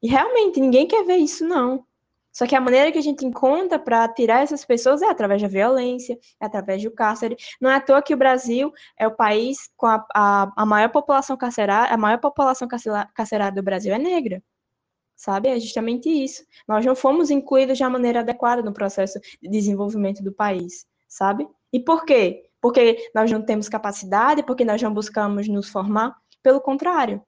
E 0.02 0.08
realmente 0.08 0.60
ninguém 0.60 0.86
quer 0.86 1.04
ver 1.04 1.16
isso, 1.16 1.44
não. 1.44 1.84
Só 2.30 2.46
que 2.46 2.54
a 2.54 2.60
maneira 2.60 2.92
que 2.92 2.98
a 2.98 3.02
gente 3.02 3.24
encontra 3.24 3.78
para 3.78 4.06
tirar 4.08 4.42
essas 4.42 4.62
pessoas 4.62 5.00
é 5.00 5.08
através 5.08 5.40
da 5.40 5.48
violência, 5.48 6.18
é 6.38 6.44
através 6.44 6.82
do 6.82 6.90
cárcere. 6.90 7.34
Não 7.58 7.70
é 7.70 7.76
à 7.76 7.80
toa 7.80 8.02
que 8.02 8.12
o 8.12 8.16
Brasil 8.16 8.70
é 8.98 9.06
o 9.06 9.16
país 9.16 9.70
com 9.74 9.86
a, 9.86 10.06
a, 10.14 10.52
a 10.54 10.66
maior 10.66 10.90
população 10.90 11.36
carcerária, 11.38 11.94
a 11.94 11.96
maior 11.96 12.18
população 12.20 12.68
carcerária 12.68 13.54
do 13.54 13.62
Brasil 13.62 13.94
é 13.94 13.98
negra. 13.98 14.42
Sabe? 15.16 15.48
É 15.48 15.58
justamente 15.58 16.08
isso. 16.08 16.44
Nós 16.68 16.84
não 16.84 16.94
fomos 16.94 17.30
incluídos 17.30 17.78
de 17.78 17.84
uma 17.84 17.90
maneira 17.90 18.20
adequada 18.20 18.62
no 18.62 18.72
processo 18.72 19.18
de 19.42 19.48
desenvolvimento 19.48 20.22
do 20.22 20.32
país, 20.32 20.86
sabe? 21.08 21.48
E 21.72 21.80
por 21.80 22.04
quê? 22.04 22.44
Porque 22.60 23.10
nós 23.14 23.30
não 23.30 23.42
temos 23.42 23.68
capacidade, 23.68 24.42
porque 24.42 24.64
nós 24.64 24.80
não 24.82 24.92
buscamos 24.92 25.48
nos 25.48 25.68
formar. 25.68 26.14
Pelo 26.42 26.60
contrário, 26.60 27.22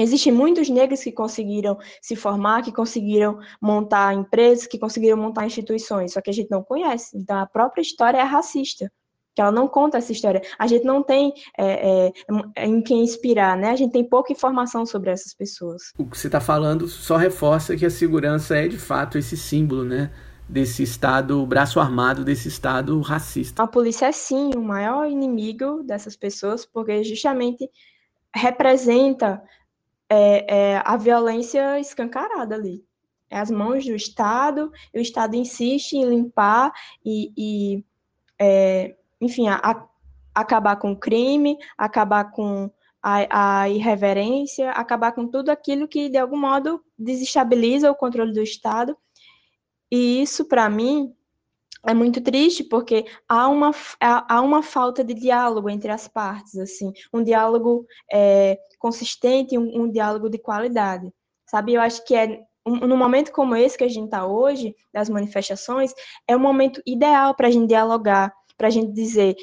Existem 0.00 0.32
muitos 0.32 0.68
negros 0.68 1.02
que 1.02 1.10
conseguiram 1.10 1.76
se 2.00 2.14
formar, 2.14 2.62
que 2.62 2.70
conseguiram 2.70 3.40
montar 3.60 4.14
empresas, 4.14 4.64
que 4.64 4.78
conseguiram 4.78 5.16
montar 5.16 5.44
instituições, 5.44 6.12
só 6.12 6.20
que 6.20 6.30
a 6.30 6.32
gente 6.32 6.48
não 6.52 6.62
conhece. 6.62 7.18
Então, 7.18 7.36
a 7.36 7.46
própria 7.46 7.82
história 7.82 8.18
é 8.18 8.22
racista, 8.22 8.92
que 9.34 9.40
ela 9.40 9.52
não 9.52 9.68
conta 9.68 9.98
essa 9.98 10.10
história. 10.10 10.42
A 10.58 10.66
gente 10.66 10.84
não 10.84 11.02
tem 11.02 11.32
é, 11.56 12.10
é, 12.56 12.66
em 12.66 12.82
quem 12.82 13.02
inspirar, 13.02 13.56
né? 13.56 13.70
A 13.70 13.76
gente 13.76 13.92
tem 13.92 14.04
pouca 14.04 14.32
informação 14.32 14.84
sobre 14.84 15.10
essas 15.10 15.32
pessoas. 15.32 15.92
O 15.96 16.04
que 16.04 16.18
você 16.18 16.26
está 16.26 16.40
falando 16.40 16.88
só 16.88 17.16
reforça 17.16 17.76
que 17.76 17.86
a 17.86 17.90
segurança 17.90 18.56
é, 18.56 18.66
de 18.66 18.78
fato, 18.78 19.16
esse 19.16 19.36
símbolo, 19.36 19.84
né? 19.84 20.10
Desse 20.48 20.82
Estado, 20.82 21.44
braço 21.46 21.78
armado 21.78 22.24
desse 22.24 22.48
Estado 22.48 22.98
racista. 23.00 23.62
A 23.62 23.66
polícia 23.66 24.06
é, 24.06 24.12
sim, 24.12 24.50
o 24.56 24.62
maior 24.62 25.08
inimigo 25.08 25.82
dessas 25.84 26.16
pessoas, 26.16 26.64
porque 26.64 27.04
justamente 27.04 27.70
representa 28.34 29.42
é, 30.08 30.72
é 30.72 30.82
a 30.84 30.96
violência 30.96 31.78
escancarada 31.78 32.54
ali. 32.54 32.82
É 33.30 33.38
as 33.38 33.50
mãos 33.50 33.84
do 33.84 33.94
Estado, 33.94 34.72
e 34.92 34.98
o 34.98 35.02
Estado 35.02 35.36
insiste 35.36 35.92
em 35.92 36.08
limpar 36.08 36.72
e, 37.04 37.30
e 37.36 37.84
é, 38.38 38.96
enfim, 39.20 39.48
a, 39.48 39.56
a, 39.56 39.88
acabar 40.34 40.76
com 40.76 40.92
o 40.92 40.96
crime, 40.96 41.56
acabar 41.76 42.30
com 42.30 42.70
a, 43.02 43.62
a, 43.62 43.68
irreverência, 43.68 44.70
acabar 44.72 45.12
com 45.12 45.26
tudo 45.26 45.50
aquilo 45.50 45.88
que, 45.88 46.08
de 46.08 46.18
algum 46.18 46.38
modo, 46.38 46.82
desestabiliza 46.98 47.90
o 47.90 47.94
controle 47.94 48.32
do 48.32 48.42
Estado. 48.42 48.96
E 49.90 50.22
isso, 50.22 50.44
para 50.44 50.68
mim, 50.68 51.14
é 51.86 51.94
muito 51.94 52.20
triste 52.20 52.64
porque 52.64 53.06
há 53.28 53.48
uma, 53.48 53.70
há 54.00 54.40
uma 54.40 54.62
falta 54.62 55.04
de 55.04 55.14
diálogo 55.14 55.70
entre 55.70 55.90
as 55.90 56.08
partes, 56.08 56.56
assim, 56.56 56.92
um 57.12 57.22
diálogo 57.22 57.86
é, 58.12 58.58
consistente, 58.78 59.56
um, 59.56 59.82
um, 59.82 59.90
diálogo 59.90 60.28
de 60.28 60.38
qualidade, 60.38 61.12
sabe? 61.46 61.74
Eu 61.74 61.80
acho 61.80 62.04
que 62.04 62.14
é 62.14 62.42
um, 62.66 62.86
num 62.86 62.96
momento 62.96 63.32
como 63.32 63.56
esse 63.56 63.78
que 63.78 63.84
a 63.84 63.88
gente 63.88 64.06
está 64.06 64.26
hoje, 64.26 64.74
das 64.92 65.08
manifestações, 65.08 65.94
é 66.26 66.36
um 66.36 66.40
momento 66.40 66.82
ideal 66.84 67.34
para 67.34 67.48
a 67.48 67.50
gente 67.50 67.68
dialogar, 67.68 68.32
para 68.58 68.66
a 68.66 68.70
gente 68.70 68.92
dizer 68.92 69.34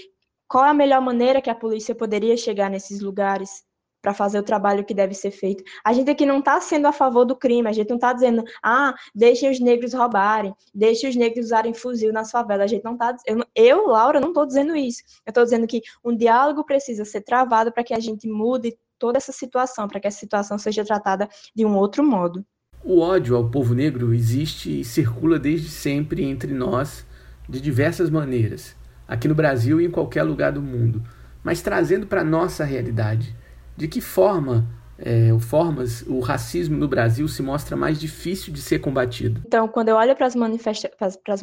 qual 0.48 0.66
é 0.66 0.70
a 0.70 0.74
melhor 0.74 1.02
maneira 1.02 1.42
que 1.42 1.50
a 1.50 1.56
polícia 1.56 1.96
poderia 1.96 2.38
chegar 2.38 2.70
nesses 2.70 3.02
lugares, 3.02 3.66
para 4.06 4.14
fazer 4.14 4.38
o 4.38 4.44
trabalho 4.44 4.86
que 4.86 4.94
deve 4.94 5.16
ser 5.16 5.32
feito. 5.32 5.64
A 5.84 5.92
gente 5.92 6.12
aqui 6.12 6.28
não 6.28 6.38
está 6.38 6.62
sendo 6.62 6.86
a 6.86 6.92
favor 6.92 7.26
do 7.26 7.36
crime, 7.36 7.68
a 7.68 7.72
gente 7.72 7.90
não 7.90 7.96
está 7.96 8.14
dizendo, 8.14 8.44
ah, 8.62 8.94
deixem 9.16 9.50
os 9.50 9.60
negros 9.60 9.96
roubarem, 9.96 10.54
deixem 10.72 11.10
os 11.10 11.16
negros 11.16 11.48
usarem 11.48 11.74
fuzil 11.74 12.14
nas 12.14 12.30
favelas. 12.30 12.66
A 12.66 12.68
gente 12.68 12.84
não 12.84 12.94
está. 12.94 13.16
Eu, 13.26 13.44
eu, 13.56 13.88
Laura, 13.88 14.22
não 14.22 14.28
estou 14.28 14.46
dizendo 14.46 14.76
isso. 14.76 15.02
Eu 15.26 15.32
estou 15.32 15.44
dizendo 15.44 15.66
que 15.66 15.82
um 16.04 16.16
diálogo 16.16 16.64
precisa 16.64 17.04
ser 17.04 17.22
travado 17.22 17.72
para 17.72 17.84
que 17.84 17.96
a 17.96 18.00
gente 18.00 18.28
mude 18.28 18.78
toda 19.00 19.18
essa 19.18 19.32
situação, 19.32 19.88
para 19.88 20.00
que 20.00 20.08
essa 20.08 20.20
situação 20.20 20.60
seja 20.60 20.86
tratada 20.86 21.28
de 21.56 21.66
um 21.66 21.76
outro 21.76 22.04
modo. 22.04 22.46
O 22.84 23.00
ódio 23.00 23.36
ao 23.36 23.50
povo 23.50 23.74
negro 23.74 24.14
existe 24.14 24.82
e 24.82 24.86
circula 24.86 25.40
desde 25.40 25.70
sempre 25.70 26.24
entre 26.24 26.54
nós 26.54 27.04
de 27.50 27.60
diversas 27.60 28.12
maneiras, 28.12 28.76
aqui 29.08 29.28
no 29.28 29.36
Brasil 29.36 29.80
e 29.80 29.86
em 29.86 29.92
qualquer 29.92 30.24
lugar 30.24 30.52
do 30.52 30.62
mundo, 30.62 31.04
mas 31.44 31.62
trazendo 31.62 32.08
para 32.08 32.22
a 32.22 32.24
nossa 32.24 32.64
realidade 32.64 33.36
de 33.78 33.88
que 33.88 34.02
forma 34.02 34.68
é, 34.98 35.38
formas 35.40 36.04
o 36.04 36.20
racismo 36.20 36.78
no 36.78 36.88
Brasil 36.88 37.28
se 37.28 37.42
mostra 37.42 37.76
mais 37.76 38.00
difícil 38.00 38.54
de 38.54 38.62
ser 38.62 38.80
combatido? 38.80 39.42
Então, 39.46 39.68
quando 39.68 39.90
eu 39.90 39.96
olho 39.96 40.16
para 40.16 40.26
as 40.26 40.36
manifesta 40.36 40.90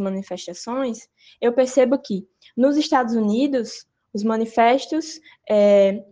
manifestações, 0.00 1.08
eu 1.40 1.52
percebo 1.52 1.98
que 1.98 2.26
nos 2.56 2.76
Estados 2.76 3.14
Unidos, 3.14 3.86
os 4.12 4.22
manifestos 4.22 5.20
é, 5.48 6.02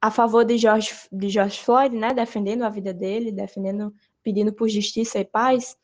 a 0.00 0.10
favor 0.10 0.44
de 0.44 0.58
George, 0.58 0.92
de 1.12 1.28
George 1.28 1.60
Floyd, 1.60 1.94
né, 1.94 2.12
defendendo 2.12 2.62
a 2.62 2.68
vida 2.68 2.92
dele, 2.92 3.30
defendendo, 3.30 3.94
pedindo 4.22 4.52
por 4.52 4.68
justiça 4.68 5.18
e 5.18 5.24
paz, 5.24 5.76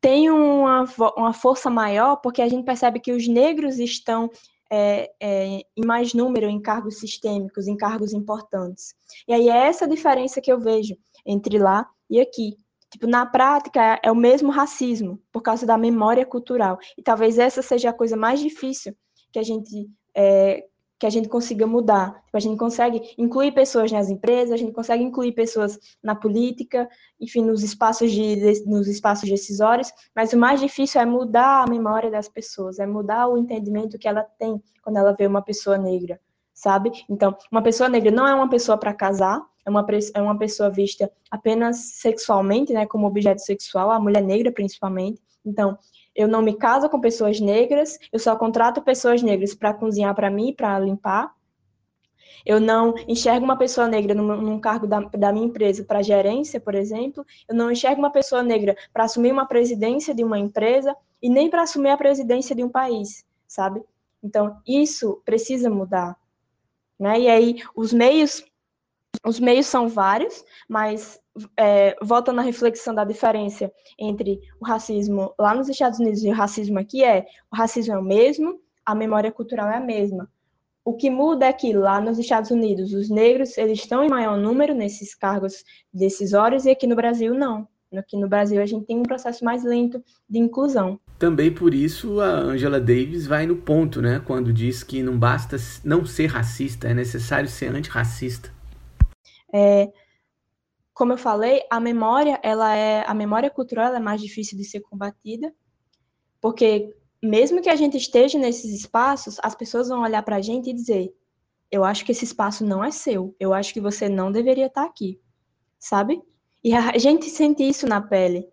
tem 0.00 0.30
uma, 0.30 0.84
uma 1.16 1.32
força 1.32 1.70
maior 1.70 2.16
porque 2.16 2.42
a 2.42 2.48
gente 2.48 2.64
percebe 2.64 3.00
que 3.00 3.12
os 3.12 3.26
negros 3.26 3.78
estão 3.78 4.30
é, 4.70 5.10
é, 5.20 5.46
em 5.76 5.86
mais 5.86 6.14
número 6.14 6.48
em 6.48 6.60
cargos 6.60 6.98
sistêmicos, 6.98 7.66
em 7.66 7.76
cargos 7.76 8.12
importantes. 8.12 8.94
E 9.28 9.32
aí 9.32 9.48
é 9.48 9.66
essa 9.66 9.86
diferença 9.86 10.40
que 10.40 10.50
eu 10.50 10.58
vejo 10.58 10.96
entre 11.24 11.58
lá 11.58 11.88
e 12.10 12.20
aqui. 12.20 12.56
Tipo, 12.90 13.06
na 13.06 13.26
prática 13.26 13.80
é, 13.94 14.00
é 14.04 14.12
o 14.12 14.16
mesmo 14.16 14.50
racismo, 14.50 15.20
por 15.32 15.42
causa 15.42 15.66
da 15.66 15.76
memória 15.76 16.24
cultural. 16.24 16.78
E 16.96 17.02
talvez 17.02 17.38
essa 17.38 17.62
seja 17.62 17.90
a 17.90 17.94
coisa 17.94 18.16
mais 18.16 18.40
difícil 18.40 18.96
que 19.32 19.38
a 19.38 19.42
gente 19.42 19.88
é, 20.16 20.64
que 20.98 21.06
a 21.06 21.10
gente 21.10 21.28
consiga 21.28 21.66
mudar. 21.66 22.22
Tipo, 22.24 22.36
a 22.36 22.40
gente 22.40 22.56
consegue 22.56 23.14
incluir 23.18 23.52
pessoas 23.52 23.90
nas 23.90 24.08
empresas, 24.08 24.52
a 24.52 24.56
gente 24.56 24.72
consegue 24.72 25.02
incluir 25.02 25.32
pessoas 25.32 25.78
na 26.02 26.14
política, 26.14 26.88
enfim, 27.20 27.42
nos 27.44 27.62
espaços, 27.62 28.12
de, 28.12 28.64
nos 28.66 28.86
espaços 28.86 29.28
decisórios, 29.28 29.92
mas 30.14 30.32
o 30.32 30.38
mais 30.38 30.60
difícil 30.60 31.00
é 31.00 31.04
mudar 31.04 31.64
a 31.64 31.70
memória 31.70 32.10
das 32.10 32.28
pessoas, 32.28 32.78
é 32.78 32.86
mudar 32.86 33.28
o 33.28 33.36
entendimento 33.36 33.98
que 33.98 34.08
ela 34.08 34.22
tem 34.38 34.62
quando 34.82 34.96
ela 34.96 35.12
vê 35.12 35.26
uma 35.26 35.42
pessoa 35.42 35.76
negra, 35.76 36.20
sabe? 36.52 36.92
Então, 37.08 37.36
uma 37.50 37.62
pessoa 37.62 37.88
negra 37.88 38.10
não 38.10 38.26
é 38.26 38.34
uma 38.34 38.48
pessoa 38.48 38.78
para 38.78 38.94
casar, 38.94 39.42
é 39.66 39.70
uma, 39.70 39.86
é 40.14 40.22
uma 40.22 40.38
pessoa 40.38 40.70
vista 40.70 41.10
apenas 41.30 41.94
sexualmente, 41.94 42.72
né, 42.72 42.86
como 42.86 43.06
objeto 43.06 43.40
sexual, 43.40 43.90
a 43.90 43.98
mulher 43.98 44.22
negra 44.22 44.52
principalmente. 44.52 45.20
Então, 45.44 45.78
eu 46.14 46.28
não 46.28 46.42
me 46.42 46.54
caso 46.54 46.88
com 46.88 47.00
pessoas 47.00 47.40
negras, 47.40 47.98
eu 48.12 48.18
só 48.18 48.36
contrato 48.36 48.82
pessoas 48.82 49.22
negras 49.22 49.54
para 49.54 49.74
cozinhar 49.74 50.14
para 50.14 50.30
mim, 50.30 50.54
para 50.54 50.78
limpar. 50.78 51.34
Eu 52.46 52.60
não 52.60 52.94
enxergo 53.08 53.44
uma 53.44 53.56
pessoa 53.56 53.88
negra 53.88 54.14
num, 54.14 54.36
num 54.36 54.60
cargo 54.60 54.86
da, 54.86 55.00
da, 55.00 55.32
minha 55.32 55.46
empresa 55.46 55.82
para 55.82 56.02
gerência, 56.02 56.60
por 56.60 56.74
exemplo. 56.74 57.24
Eu 57.48 57.54
não 57.54 57.70
enxergo 57.70 58.00
uma 58.00 58.10
pessoa 58.10 58.42
negra 58.42 58.76
para 58.92 59.04
assumir 59.04 59.32
uma 59.32 59.46
presidência 59.46 60.14
de 60.14 60.22
uma 60.22 60.38
empresa 60.38 60.94
e 61.22 61.30
nem 61.30 61.48
para 61.48 61.62
assumir 61.62 61.90
a 61.90 61.96
presidência 61.96 62.54
de 62.54 62.62
um 62.62 62.68
país, 62.68 63.24
sabe? 63.48 63.82
Então, 64.22 64.60
isso 64.66 65.22
precisa 65.24 65.70
mudar. 65.70 66.16
Né? 66.98 67.20
E 67.20 67.28
aí, 67.28 67.62
os 67.74 67.92
meios, 67.92 68.44
os 69.24 69.40
meios 69.40 69.66
são 69.66 69.88
vários, 69.88 70.44
mas 70.68 71.18
é, 71.56 71.96
voltando 72.02 72.40
à 72.40 72.42
reflexão 72.42 72.94
da 72.94 73.04
diferença 73.04 73.70
entre 73.98 74.40
o 74.60 74.64
racismo 74.64 75.34
lá 75.38 75.54
nos 75.54 75.68
Estados 75.68 75.98
Unidos 75.98 76.22
e 76.22 76.28
o 76.28 76.34
racismo 76.34 76.78
aqui 76.78 77.04
é 77.04 77.26
o 77.50 77.56
racismo 77.56 77.94
é 77.94 77.98
o 77.98 78.02
mesmo, 78.02 78.60
a 78.84 78.94
memória 78.94 79.32
cultural 79.32 79.68
é 79.68 79.76
a 79.76 79.80
mesma. 79.80 80.30
O 80.84 80.94
que 80.94 81.08
muda 81.08 81.46
é 81.46 81.52
que 81.52 81.72
lá 81.72 82.00
nos 82.00 82.18
Estados 82.18 82.50
Unidos 82.50 82.92
os 82.92 83.08
negros 83.08 83.56
eles 83.56 83.80
estão 83.80 84.04
em 84.04 84.10
maior 84.10 84.36
número 84.36 84.74
nesses 84.74 85.14
cargos 85.14 85.64
decisórios 85.92 86.66
e 86.66 86.70
aqui 86.70 86.86
no 86.86 86.96
Brasil 86.96 87.34
não. 87.34 87.66
Aqui 87.96 88.16
no 88.16 88.28
Brasil 88.28 88.60
a 88.60 88.66
gente 88.66 88.86
tem 88.86 88.98
um 88.98 89.04
processo 89.04 89.44
mais 89.44 89.64
lento 89.64 90.02
de 90.28 90.38
inclusão. 90.38 90.98
Também 91.18 91.52
por 91.52 91.72
isso 91.72 92.20
a 92.20 92.26
Angela 92.26 92.80
Davis 92.80 93.26
vai 93.26 93.46
no 93.46 93.56
ponto, 93.56 94.02
né, 94.02 94.20
quando 94.24 94.52
diz 94.52 94.82
que 94.82 95.02
não 95.02 95.16
basta 95.16 95.56
não 95.84 96.04
ser 96.04 96.26
racista, 96.26 96.88
é 96.88 96.94
necessário 96.94 97.48
ser 97.48 97.74
antirracista. 97.74 98.52
É, 99.52 99.92
como 100.94 101.12
eu 101.12 101.18
falei, 101.18 101.62
a 101.68 101.80
memória, 101.80 102.38
ela 102.42 102.74
é 102.74 103.04
a 103.04 103.12
memória 103.12 103.50
cultural 103.50 103.92
é 103.92 103.98
mais 103.98 104.20
difícil 104.20 104.56
de 104.56 104.64
ser 104.64 104.80
combatida, 104.80 105.52
porque 106.40 106.94
mesmo 107.20 107.60
que 107.60 107.68
a 107.68 107.74
gente 107.74 107.96
esteja 107.96 108.38
nesses 108.38 108.72
espaços, 108.72 109.38
as 109.42 109.54
pessoas 109.56 109.88
vão 109.88 110.02
olhar 110.02 110.22
para 110.22 110.36
a 110.36 110.40
gente 110.40 110.70
e 110.70 110.74
dizer: 110.74 111.12
eu 111.70 111.84
acho 111.84 112.04
que 112.04 112.12
esse 112.12 112.24
espaço 112.24 112.64
não 112.64 112.84
é 112.84 112.92
seu, 112.92 113.34
eu 113.40 113.52
acho 113.52 113.74
que 113.74 113.80
você 113.80 114.08
não 114.08 114.30
deveria 114.30 114.66
estar 114.66 114.84
aqui, 114.84 115.20
sabe? 115.78 116.22
E 116.62 116.72
a 116.72 116.96
gente 116.96 117.28
sente 117.28 117.62
isso 117.68 117.86
na 117.86 118.00
pele. 118.00 118.48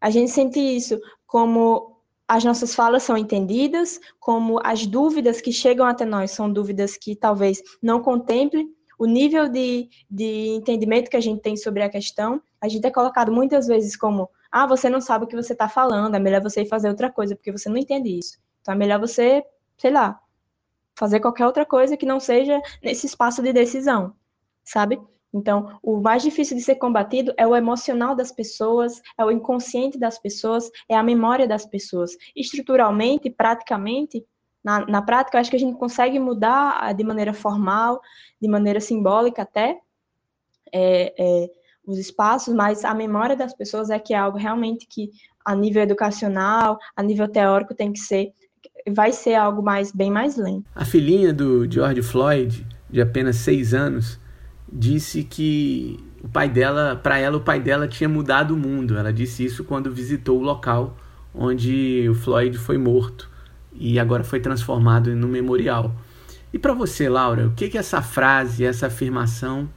A 0.00 0.10
gente 0.10 0.30
sente 0.30 0.58
isso 0.58 1.00
como 1.26 2.02
as 2.26 2.42
nossas 2.42 2.74
falas 2.74 3.04
são 3.04 3.16
entendidas, 3.16 4.00
como 4.18 4.58
as 4.64 4.86
dúvidas 4.86 5.40
que 5.40 5.52
chegam 5.52 5.86
até 5.86 6.04
nós 6.04 6.32
são 6.32 6.52
dúvidas 6.52 6.96
que 6.96 7.14
talvez 7.14 7.62
não 7.80 8.02
contemplem 8.02 8.73
o 8.98 9.06
nível 9.06 9.48
de, 9.48 9.88
de 10.10 10.48
entendimento 10.48 11.10
que 11.10 11.16
a 11.16 11.20
gente 11.20 11.40
tem 11.40 11.56
sobre 11.56 11.82
a 11.82 11.88
questão, 11.88 12.42
a 12.60 12.68
gente 12.68 12.86
é 12.86 12.90
colocado 12.90 13.32
muitas 13.32 13.66
vezes 13.66 13.96
como, 13.96 14.30
ah, 14.50 14.66
você 14.66 14.88
não 14.88 15.00
sabe 15.00 15.24
o 15.24 15.28
que 15.28 15.36
você 15.36 15.52
está 15.52 15.68
falando, 15.68 16.14
é 16.14 16.18
melhor 16.18 16.42
você 16.42 16.62
ir 16.62 16.68
fazer 16.68 16.88
outra 16.88 17.10
coisa, 17.10 17.34
porque 17.34 17.52
você 17.52 17.68
não 17.68 17.76
entende 17.76 18.18
isso. 18.18 18.38
Então 18.60 18.74
é 18.74 18.76
melhor 18.76 19.00
você, 19.00 19.44
sei 19.76 19.90
lá, 19.90 20.20
fazer 20.96 21.20
qualquer 21.20 21.46
outra 21.46 21.66
coisa 21.66 21.96
que 21.96 22.06
não 22.06 22.20
seja 22.20 22.60
nesse 22.82 23.06
espaço 23.06 23.42
de 23.42 23.52
decisão. 23.52 24.14
sabe? 24.64 25.00
Então, 25.34 25.78
o 25.82 26.00
mais 26.00 26.22
difícil 26.22 26.56
de 26.56 26.62
ser 26.62 26.76
combatido 26.76 27.34
é 27.36 27.44
o 27.44 27.56
emocional 27.56 28.14
das 28.14 28.30
pessoas, 28.30 29.02
é 29.18 29.24
o 29.24 29.32
inconsciente 29.32 29.98
das 29.98 30.16
pessoas, 30.16 30.70
é 30.88 30.94
a 30.94 31.02
memória 31.02 31.48
das 31.48 31.66
pessoas. 31.66 32.16
Estruturalmente, 32.36 33.28
praticamente, 33.28 34.24
na, 34.64 34.86
na 34.86 35.02
prática, 35.02 35.36
eu 35.36 35.40
acho 35.42 35.50
que 35.50 35.56
a 35.56 35.60
gente 35.60 35.76
consegue 35.76 36.18
mudar 36.18 36.94
de 36.94 37.04
maneira 37.04 37.34
formal, 37.34 38.00
de 38.40 38.48
maneira 38.48 38.80
simbólica 38.80 39.42
até, 39.42 39.78
é, 40.72 41.14
é, 41.18 41.50
os 41.86 41.98
espaços, 41.98 42.54
mas 42.54 42.82
a 42.82 42.94
memória 42.94 43.36
das 43.36 43.54
pessoas 43.54 43.90
é 43.90 43.98
que 43.98 44.14
é 44.14 44.16
algo 44.16 44.38
realmente 44.38 44.86
que, 44.88 45.10
a 45.44 45.54
nível 45.54 45.82
educacional, 45.82 46.78
a 46.96 47.02
nível 47.02 47.28
teórico, 47.28 47.74
tem 47.74 47.92
que 47.92 47.98
ser, 47.98 48.32
vai 48.88 49.12
ser 49.12 49.34
algo 49.34 49.62
mais 49.62 49.92
bem 49.92 50.10
mais 50.10 50.36
lento. 50.36 50.64
A 50.74 50.84
filhinha 50.86 51.32
do 51.32 51.70
George 51.70 52.02
Floyd, 52.02 52.66
de 52.88 53.02
apenas 53.02 53.36
seis 53.36 53.74
anos, 53.74 54.18
disse 54.72 55.22
que 55.22 56.02
o 56.22 56.28
pai 56.28 56.48
dela, 56.48 56.96
para 56.96 57.18
ela, 57.18 57.36
o 57.36 57.40
pai 57.42 57.60
dela 57.60 57.86
tinha 57.86 58.08
mudado 58.08 58.54
o 58.54 58.56
mundo. 58.56 58.96
Ela 58.96 59.12
disse 59.12 59.44
isso 59.44 59.62
quando 59.62 59.92
visitou 59.92 60.38
o 60.38 60.42
local 60.42 60.96
onde 61.34 62.08
o 62.08 62.14
Floyd 62.14 62.56
foi 62.56 62.78
morto 62.78 63.33
e 63.74 63.98
agora 63.98 64.24
foi 64.24 64.40
transformado 64.40 65.10
um 65.10 65.28
memorial. 65.28 65.92
E 66.52 66.58
para 66.58 66.72
você, 66.72 67.08
Laura, 67.08 67.48
o 67.48 67.54
que 67.54 67.68
que 67.68 67.78
essa 67.78 68.00
frase, 68.00 68.64
essa 68.64 68.86
afirmação 68.86 69.68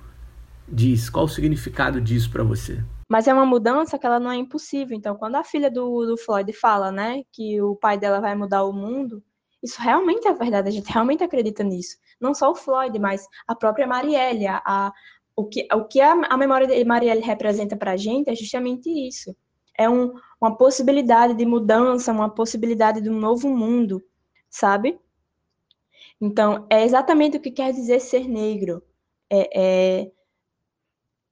diz? 0.68 1.10
Qual 1.10 1.26
o 1.26 1.30
significado 1.30 2.00
disso 2.00 2.30
para 2.30 2.44
você? 2.44 2.84
Mas 3.10 3.28
é 3.28 3.34
uma 3.34 3.46
mudança 3.46 3.98
que 3.98 4.06
ela 4.06 4.20
não 4.20 4.32
é 4.32 4.36
impossível. 4.36 4.96
Então, 4.96 5.16
quando 5.16 5.36
a 5.36 5.44
filha 5.44 5.72
do, 5.72 6.06
do 6.06 6.18
Floyd 6.18 6.52
fala, 6.54 6.92
né, 6.92 7.24
que 7.32 7.62
o 7.62 7.76
pai 7.76 7.98
dela 7.98 8.20
vai 8.20 8.36
mudar 8.36 8.64
o 8.64 8.74
mundo, 8.74 9.24
isso 9.64 9.82
realmente 9.82 10.28
é 10.28 10.34
verdade. 10.34 10.68
A 10.68 10.72
gente 10.72 10.92
realmente 10.92 11.24
acredita 11.24 11.64
nisso 11.64 11.98
não 12.20 12.34
só 12.34 12.52
o 12.52 12.56
Floyd, 12.56 12.98
mas 13.00 13.28
a 13.48 13.56
própria 13.56 13.88
Marielle. 13.88 14.48
A, 14.48 14.62
a 14.66 14.94
o 15.36 15.46
que, 15.46 15.68
o 15.72 15.86
que 15.86 16.02
a, 16.02 16.14
a 16.14 16.38
memória 16.38 16.66
de 16.66 16.84
Marielle 16.84 17.22
representa 17.22 17.78
para 17.78 17.92
a 17.92 17.98
gente 17.98 18.30
é 18.30 18.36
justamente 18.36 18.90
isso. 18.90 19.36
É 19.78 19.90
um, 19.90 20.14
uma 20.42 20.58
possibilidade 20.58 21.34
de 21.34 21.46
mudança, 21.46 22.12
uma 22.12 22.30
possibilidade 22.30 23.02
de 23.02 23.10
um 23.10 23.20
novo 23.20 23.50
mundo, 23.50 24.04
sabe? 24.50 25.00
Então, 26.20 26.66
é 26.70 26.84
exatamente 26.84 27.38
o 27.38 27.40
que 27.40 27.52
quer 27.52 27.72
dizer 27.72 28.00
ser 28.00 28.28
negro. 28.28 28.84
É, 29.30 29.60
é, 30.02 30.12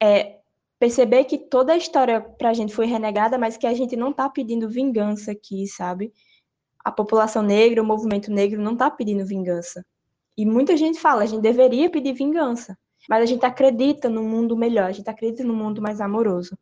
é 0.01 0.39
perceber 0.79 1.23
que 1.25 1.37
toda 1.37 1.73
a 1.73 1.77
história 1.77 2.21
para 2.21 2.49
a 2.49 2.53
gente 2.53 2.73
foi 2.73 2.85
renegada, 2.85 3.37
mas 3.37 3.57
que 3.57 3.65
a 3.65 3.73
gente 3.73 3.95
não 3.95 4.11
está 4.11 4.29
pedindo 4.29 4.69
vingança 4.69 5.31
aqui, 5.31 5.67
sabe? 5.67 6.13
A 6.83 6.91
população 6.91 7.41
negra, 7.41 7.81
o 7.81 7.85
movimento 7.85 8.31
negro 8.31 8.61
não 8.61 8.73
está 8.73 8.91
pedindo 8.91 9.25
vingança. 9.25 9.83
E 10.37 10.45
muita 10.45 10.75
gente 10.77 10.99
fala, 10.99 11.23
a 11.23 11.25
gente 11.25 11.41
deveria 11.41 11.89
pedir 11.89 12.13
vingança, 12.13 12.77
mas 13.09 13.23
a 13.23 13.25
gente 13.25 13.45
acredita 13.45 14.09
no 14.09 14.23
mundo 14.23 14.55
melhor, 14.57 14.89
a 14.89 14.91
gente 14.91 15.09
acredita 15.09 15.43
no 15.43 15.53
mundo 15.53 15.81
mais 15.81 16.01
amoroso. 16.01 16.57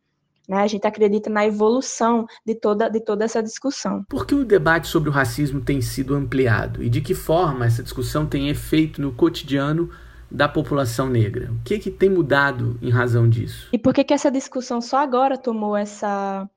Né? 0.48 0.58
A 0.58 0.66
gente 0.66 0.86
acredita 0.86 1.30
na 1.30 1.46
evolução 1.46 2.26
de 2.44 2.54
toda, 2.54 2.88
de 2.88 3.00
toda 3.00 3.24
essa 3.24 3.42
discussão. 3.42 4.04
Por 4.08 4.26
que 4.26 4.34
o 4.34 4.44
debate 4.44 4.88
sobre 4.88 5.08
o 5.08 5.12
racismo 5.12 5.60
tem 5.60 5.80
sido 5.80 6.14
ampliado? 6.14 6.82
E 6.82 6.88
de 6.88 7.00
que 7.00 7.14
forma 7.14 7.66
essa 7.66 7.82
discussão 7.82 8.26
tem 8.26 8.48
efeito 8.48 9.00
no 9.00 9.12
cotidiano 9.12 9.90
da 10.30 10.48
população 10.48 11.08
negra? 11.08 11.50
O 11.52 11.64
que, 11.64 11.78
que 11.78 11.90
tem 11.90 12.10
mudado 12.10 12.78
em 12.82 12.90
razão 12.90 13.28
disso? 13.28 13.68
E 13.72 13.78
por 13.78 13.94
que, 13.94 14.04
que 14.04 14.12
essa 14.12 14.30
discussão 14.30 14.80
só 14.80 14.98
agora 14.98 15.38
tomou 15.38 15.76
essa, 15.76 16.48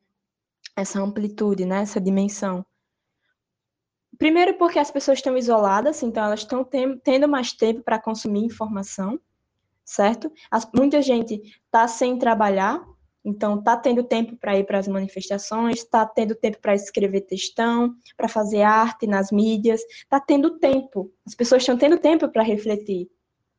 essa 0.76 1.02
amplitude, 1.02 1.66
né? 1.66 1.82
essa 1.82 2.02
dimensão? 2.02 2.66
Primeiro 4.18 4.56
porque 4.56 4.80
as 4.80 4.90
pessoas 4.90 5.20
estão 5.20 5.38
isoladas, 5.38 6.02
então 6.02 6.24
elas 6.24 6.40
estão 6.40 6.68
tendo 7.04 7.28
mais 7.28 7.54
tempo 7.54 7.84
para 7.84 8.00
consumir 8.00 8.44
informação, 8.44 9.20
certo? 9.86 10.32
As, 10.50 10.68
muita 10.74 11.04
gente 11.04 11.40
está 11.66 11.88
sem 11.88 12.18
trabalhar, 12.18 12.84
então 13.28 13.60
está 13.60 13.76
tendo 13.76 14.06
tempo 14.06 14.38
para 14.38 14.58
ir 14.58 14.64
para 14.66 14.80
as 14.80 14.88
manifestações, 14.88 15.80
está 15.80 16.06
tendo 16.06 16.34
tempo 16.34 16.60
para 16.62 16.74
escrever 16.74 17.22
textão, 17.22 17.94
para 18.16 18.30
fazer 18.30 18.62
arte 18.62 19.06
nas 19.06 19.32
mídias, 19.34 19.82
está 19.82 20.18
tendo 20.18 20.58
tempo. 20.60 21.12
As 21.26 21.36
pessoas 21.36 21.62
estão 21.62 21.78
tendo 21.78 21.98
tempo 21.98 22.30
para 22.30 22.42
refletir. 22.42 23.10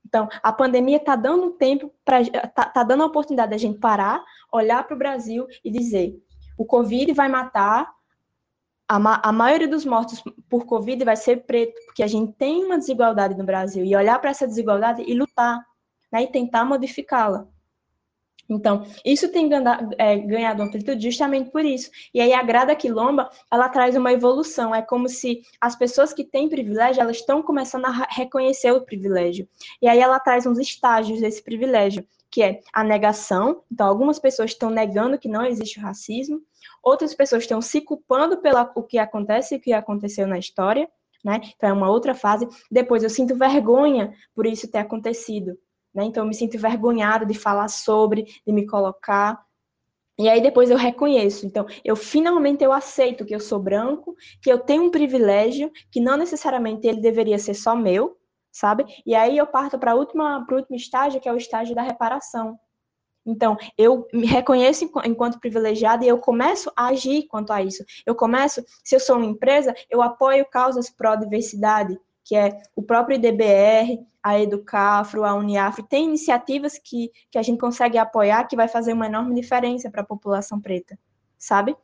Então, 0.07 0.27
a 0.43 0.51
pandemia 0.51 0.97
está 0.97 1.15
dando 1.15 1.51
tempo 1.51 1.93
para 2.03 2.25
tá, 2.49 2.65
tá 2.65 2.83
dando 2.83 3.03
a 3.03 3.07
oportunidade 3.07 3.51
da 3.51 3.59
gente 3.59 3.79
parar, 3.79 4.25
olhar 4.51 4.83
para 4.85 4.97
o 4.97 4.99
Brasil 4.99 5.47
e 5.63 5.71
dizer: 5.71 6.17
o 6.57 6.65
Covid 6.65 7.13
vai 7.13 7.29
matar 7.29 7.93
a, 8.89 8.99
ma 8.99 9.21
a 9.23 9.31
maioria 9.31 9.69
dos 9.69 9.85
mortos 9.85 10.25
por 10.49 10.65
Covid 10.65 11.05
vai 11.05 11.15
ser 11.15 11.45
preto, 11.45 11.79
porque 11.85 12.03
a 12.03 12.07
gente 12.07 12.33
tem 12.33 12.65
uma 12.65 12.79
desigualdade 12.79 13.37
no 13.37 13.45
Brasil, 13.45 13.85
e 13.85 13.95
olhar 13.95 14.19
para 14.19 14.31
essa 14.31 14.47
desigualdade 14.47 15.03
e 15.07 15.13
lutar, 15.13 15.63
né, 16.11 16.23
e 16.23 16.27
tentar 16.27 16.65
modificá-la. 16.65 17.47
Então, 18.49 18.87
isso 19.05 19.31
tem 19.31 19.49
ganhado, 19.49 19.95
é, 19.99 20.17
ganhado 20.17 20.63
amplitude 20.63 21.03
justamente 21.03 21.51
por 21.51 21.65
isso. 21.65 21.91
E 22.15 22.21
aí 22.21 22.33
a 22.33 22.43
Grada 22.43 22.75
Quilomba, 22.75 23.29
ela 23.53 23.69
traz 23.69 23.95
uma 23.95 24.13
evolução. 24.13 24.75
É 24.75 24.81
como 24.81 25.09
se 25.09 25.43
as 25.61 25.77
pessoas 25.77 26.13
que 26.13 26.25
têm 26.25 26.49
privilégio, 26.49 27.03
elas 27.03 27.17
estão 27.17 27.43
começando 27.43 27.85
a 27.85 28.07
reconhecer 28.11 28.73
o 28.73 28.81
privilégio. 28.81 29.49
E 29.83 29.89
aí 29.89 29.99
ela 29.99 30.19
traz 30.19 30.47
uns 30.47 30.59
estágios 30.59 31.21
desse 31.21 31.43
privilégio, 31.43 32.07
que 32.31 32.43
é 32.43 32.61
a 32.73 32.83
negação. 32.83 33.63
Então, 33.71 33.87
algumas 33.87 34.19
pessoas 34.19 34.51
estão 34.51 34.71
negando 34.71 35.19
que 35.19 35.29
não 35.29 35.45
existe 35.45 35.79
racismo 35.79 36.41
outras 36.83 37.15
pessoas 37.15 37.43
estão 37.43 37.61
se 37.61 37.81
culpando 37.81 38.39
pelo 38.39 38.83
que 38.85 38.99
acontece 38.99 39.55
e 39.55 39.59
o 39.59 39.61
que 39.61 39.73
aconteceu 39.73 40.27
na 40.27 40.39
história, 40.39 40.89
né? 41.25 41.41
Então 41.57 41.71
é 41.71 41.73
uma 41.73 41.91
outra 41.91 42.15
fase. 42.15 42.49
Depois 42.71 43.03
eu 43.03 43.11
sinto 43.11 43.37
vergonha 43.37 44.15
por 44.35 44.47
isso 44.47 44.71
ter 44.71 44.79
acontecido, 44.79 45.59
né? 45.99 46.05
Então 46.05 46.23
eu 46.23 46.29
me 46.29 46.35
sinto 46.35 46.57
envergonhado 46.57 47.27
de 47.27 47.35
falar 47.35 47.69
sobre, 47.69 48.25
de 48.47 48.53
me 48.53 48.65
colocar. 48.65 49.45
E 50.17 50.29
aí 50.29 50.41
depois 50.41 50.71
eu 50.71 50.77
reconheço. 50.77 51.45
Então, 51.45 51.67
eu 51.85 51.97
finalmente 51.97 52.63
eu 52.63 52.73
aceito 52.73 53.25
que 53.25 53.35
eu 53.35 53.41
sou 53.41 53.59
branco, 53.59 54.17
que 54.41 54.51
eu 54.51 54.59
tenho 54.59 54.85
um 54.85 54.91
privilégio, 54.91 55.71
que 55.91 56.01
não 56.01 56.17
necessariamente 56.17 56.87
ele 56.87 57.01
deveria 57.01 57.39
ser 57.39 57.55
só 57.55 57.75
meu, 57.75 58.17
sabe? 58.53 58.85
E 59.05 59.15
aí 59.15 59.37
eu 59.37 59.47
parto 59.47 59.79
para 59.79 59.95
o 59.95 59.99
último 59.99 60.47
estágio, 60.71 61.21
que 61.21 61.29
é 61.29 61.33
o 61.33 61.37
estágio 61.37 61.75
da 61.75 61.83
reparação. 61.83 62.57
Então, 63.27 63.57
eu 63.77 64.09
me 64.13 64.27
reconheço 64.27 64.91
enquanto 65.05 65.41
privilegiada 65.41 66.05
e 66.05 66.09
eu 66.09 66.19
começo 66.19 66.73
a 66.77 66.87
agir 66.89 67.27
quanto 67.29 67.53
a 67.53 67.61
isso. 67.63 67.85
Eu 68.07 68.15
começo, 68.15 68.65
se 68.83 68.95
eu 68.95 69.01
sou 69.01 69.17
uma 69.17 69.27
empresa, 69.27 69.75
eu 69.91 70.01
apoio 70.01 70.47
causas 70.47 70.91
pró-diversidade, 70.91 71.99
que 72.29 72.37
é 72.37 72.61
o 72.77 72.83
próprio 72.83 73.15
IDBR, 73.17 74.07
a 74.23 74.39
Educafro, 74.39 75.25
a 75.25 75.35
Uniafro, 75.35 75.83
tem 75.83 76.05
iniciativas 76.05 76.79
que, 76.79 77.11
que 77.31 77.39
a 77.39 77.43
gente 77.43 77.59
consegue 77.59 77.97
apoiar 77.97 78.45
que 78.45 78.55
vai 78.55 78.69
fazer 78.69 78.93
uma 78.93 79.07
enorme 79.07 79.35
diferença 79.35 79.91
para 79.91 80.03
a 80.03 80.07
população 80.07 80.61
preta, 80.61 80.99
sabe? 81.39 81.75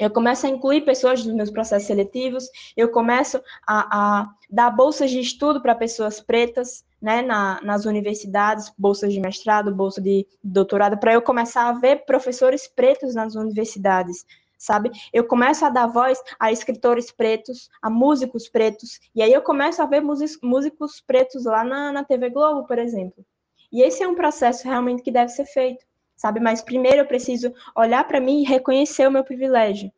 Eu 0.00 0.10
começo 0.10 0.46
a 0.46 0.48
incluir 0.48 0.86
pessoas 0.86 1.22
nos 1.22 1.34
meus 1.34 1.50
processos 1.50 1.86
seletivos, 1.86 2.48
eu 2.74 2.90
começo 2.90 3.42
a, 3.66 4.20
a 4.22 4.30
dar 4.48 4.70
bolsas 4.70 5.10
de 5.10 5.20
estudo 5.20 5.60
para 5.60 5.74
pessoas 5.74 6.18
pretas, 6.18 6.82
né, 7.02 7.20
na, 7.20 7.60
nas 7.62 7.84
universidades, 7.84 8.72
bolsas 8.78 9.12
de 9.12 9.20
mestrado, 9.20 9.74
bolsa 9.74 10.00
de 10.00 10.26
doutorado, 10.42 10.96
para 10.96 11.12
eu 11.12 11.20
começar 11.20 11.68
a 11.68 11.72
ver 11.72 12.06
professores 12.06 12.66
pretos 12.66 13.14
nas 13.14 13.34
universidades, 13.34 14.24
sabe? 14.58 14.90
Eu 15.12 15.24
começo 15.24 15.64
a 15.64 15.70
dar 15.70 15.86
voz 15.86 16.20
a 16.38 16.50
escritores 16.50 17.12
pretos, 17.12 17.70
a 17.80 17.88
músicos 17.88 18.48
pretos, 18.48 18.98
e 19.14 19.22
aí 19.22 19.32
eu 19.32 19.40
começo 19.40 19.80
a 19.80 19.86
ver 19.86 20.02
músicos 20.02 21.00
pretos 21.00 21.44
lá 21.44 21.62
na, 21.62 21.92
na 21.92 22.04
TV 22.04 22.28
Globo, 22.28 22.66
por 22.66 22.78
exemplo. 22.78 23.24
E 23.70 23.82
esse 23.82 24.02
é 24.02 24.08
um 24.08 24.14
processo 24.14 24.64
realmente 24.64 25.02
que 25.02 25.12
deve 25.12 25.30
ser 25.30 25.46
feito, 25.46 25.84
sabe? 26.16 26.40
Mas 26.40 26.60
primeiro 26.60 26.98
eu 26.98 27.06
preciso 27.06 27.54
olhar 27.76 28.06
para 28.06 28.20
mim 28.20 28.42
e 28.42 28.46
reconhecer 28.46 29.06
o 29.06 29.10
meu 29.10 29.22
privilégio. 29.22 29.92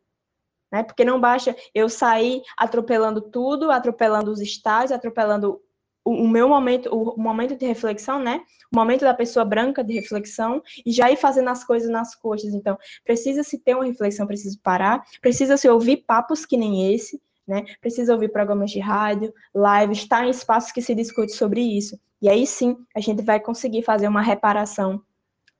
Né? 0.71 0.83
Porque 0.83 1.03
não 1.03 1.19
basta 1.19 1.55
eu 1.73 1.89
sair 1.89 2.41
atropelando 2.57 3.21
tudo, 3.21 3.71
atropelando 3.71 4.31
os 4.31 4.39
estágios, 4.39 4.91
atropelando 4.91 5.61
o, 6.03 6.27
meu 6.27 6.49
momento, 6.49 6.89
o 6.89 7.19
momento 7.19 7.55
de 7.55 7.65
reflexão, 7.65 8.19
né? 8.19 8.41
O 8.73 8.75
momento 8.75 9.01
da 9.01 9.13
pessoa 9.13 9.45
branca 9.45 9.83
de 9.83 9.93
reflexão 9.93 10.61
e 10.85 10.91
já 10.91 11.11
ir 11.11 11.17
fazendo 11.17 11.49
as 11.49 11.63
coisas 11.63 11.89
nas 11.89 12.15
coxas. 12.15 12.53
Então, 12.53 12.77
precisa 13.03 13.43
se 13.43 13.59
ter 13.59 13.75
uma 13.75 13.85
reflexão, 13.85 14.25
precisa 14.25 14.57
parar, 14.63 15.03
precisa 15.21 15.57
se 15.57 15.69
ouvir 15.69 15.97
papos 15.97 16.45
que 16.45 16.57
nem 16.57 16.93
esse, 16.93 17.21
né? 17.47 17.63
Precisa 17.79 18.13
ouvir 18.13 18.31
programas 18.31 18.71
de 18.71 18.79
rádio, 18.79 19.33
lives, 19.53 19.99
estar 19.99 20.25
em 20.25 20.29
espaços 20.29 20.71
que 20.71 20.81
se 20.81 20.95
discute 20.95 21.33
sobre 21.33 21.61
isso. 21.61 21.99
E 22.21 22.29
aí 22.29 22.45
sim, 22.47 22.77
a 22.95 22.99
gente 22.99 23.23
vai 23.23 23.39
conseguir 23.39 23.83
fazer 23.83 24.07
uma 24.07 24.21
reparação 24.21 25.01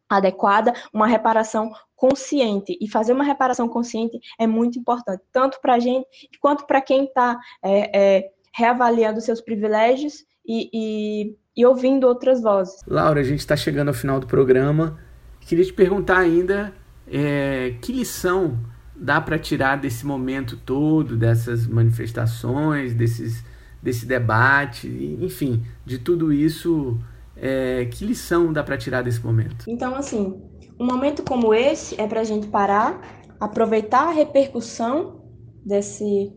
adequada, 0.10 0.74
uma 0.94 1.08
reparação 1.08 1.72
consciente. 1.96 2.78
E 2.82 2.90
fazer 2.90 3.14
uma 3.14 3.24
reparação 3.24 3.68
consciente 3.68 4.20
é 4.40 4.48
muito 4.48 4.80
importante, 4.80 5.24
tanto 5.32 5.60
para 5.62 5.76
a 5.76 5.80
gente 5.80 6.08
quanto 6.40 6.66
para 6.66 6.82
quem 6.82 7.06
está 7.06 7.40
é, 7.64 8.00
é, 8.18 8.32
reavaliando 8.54 9.22
seus 9.22 9.40
privilégios 9.40 10.26
e, 10.46 10.70
e, 10.74 11.38
e 11.56 11.66
ouvindo 11.66 12.08
outras 12.08 12.42
vozes. 12.42 12.76
Laura, 12.88 13.20
a 13.22 13.24
gente 13.24 13.40
está 13.40 13.56
chegando 13.56 13.90
ao 13.90 13.94
final 13.94 14.20
do 14.20 14.28
programa. 14.28 14.98
Queria 15.42 15.66
te 15.66 15.74
perguntar 15.74 16.20
ainda 16.20 16.74
é, 17.08 17.78
que 17.82 17.92
lição 17.92 18.60
dá 18.96 19.20
para 19.22 19.40
tirar 19.40 19.78
desse 19.78 20.06
momento 20.06 20.58
todo, 20.58 21.18
dessas 21.18 21.68
manifestações, 21.68 22.94
desses, 22.94 23.44
desse 23.82 24.06
debate, 24.06 24.88
enfim, 25.22 25.64
de 25.86 25.98
tudo 26.00 26.32
isso 26.34 27.00
É, 27.36 27.86
que 27.86 28.06
lição 28.06 28.54
dá 28.54 28.64
para 28.64 28.78
tirar 28.78 29.02
desse 29.04 29.26
momento? 29.26 29.66
Então, 29.66 29.96
assim, 29.96 30.40
um 30.80 30.86
momento 30.86 31.24
como 31.24 31.54
esse 31.54 32.00
é 32.00 32.06
para 32.08 32.22
a 32.22 32.24
gente 32.24 32.48
parar, 32.48 33.00
aproveitar 33.40 34.10
a 34.10 34.12
repercussão 34.12 35.24
desse 35.66 36.32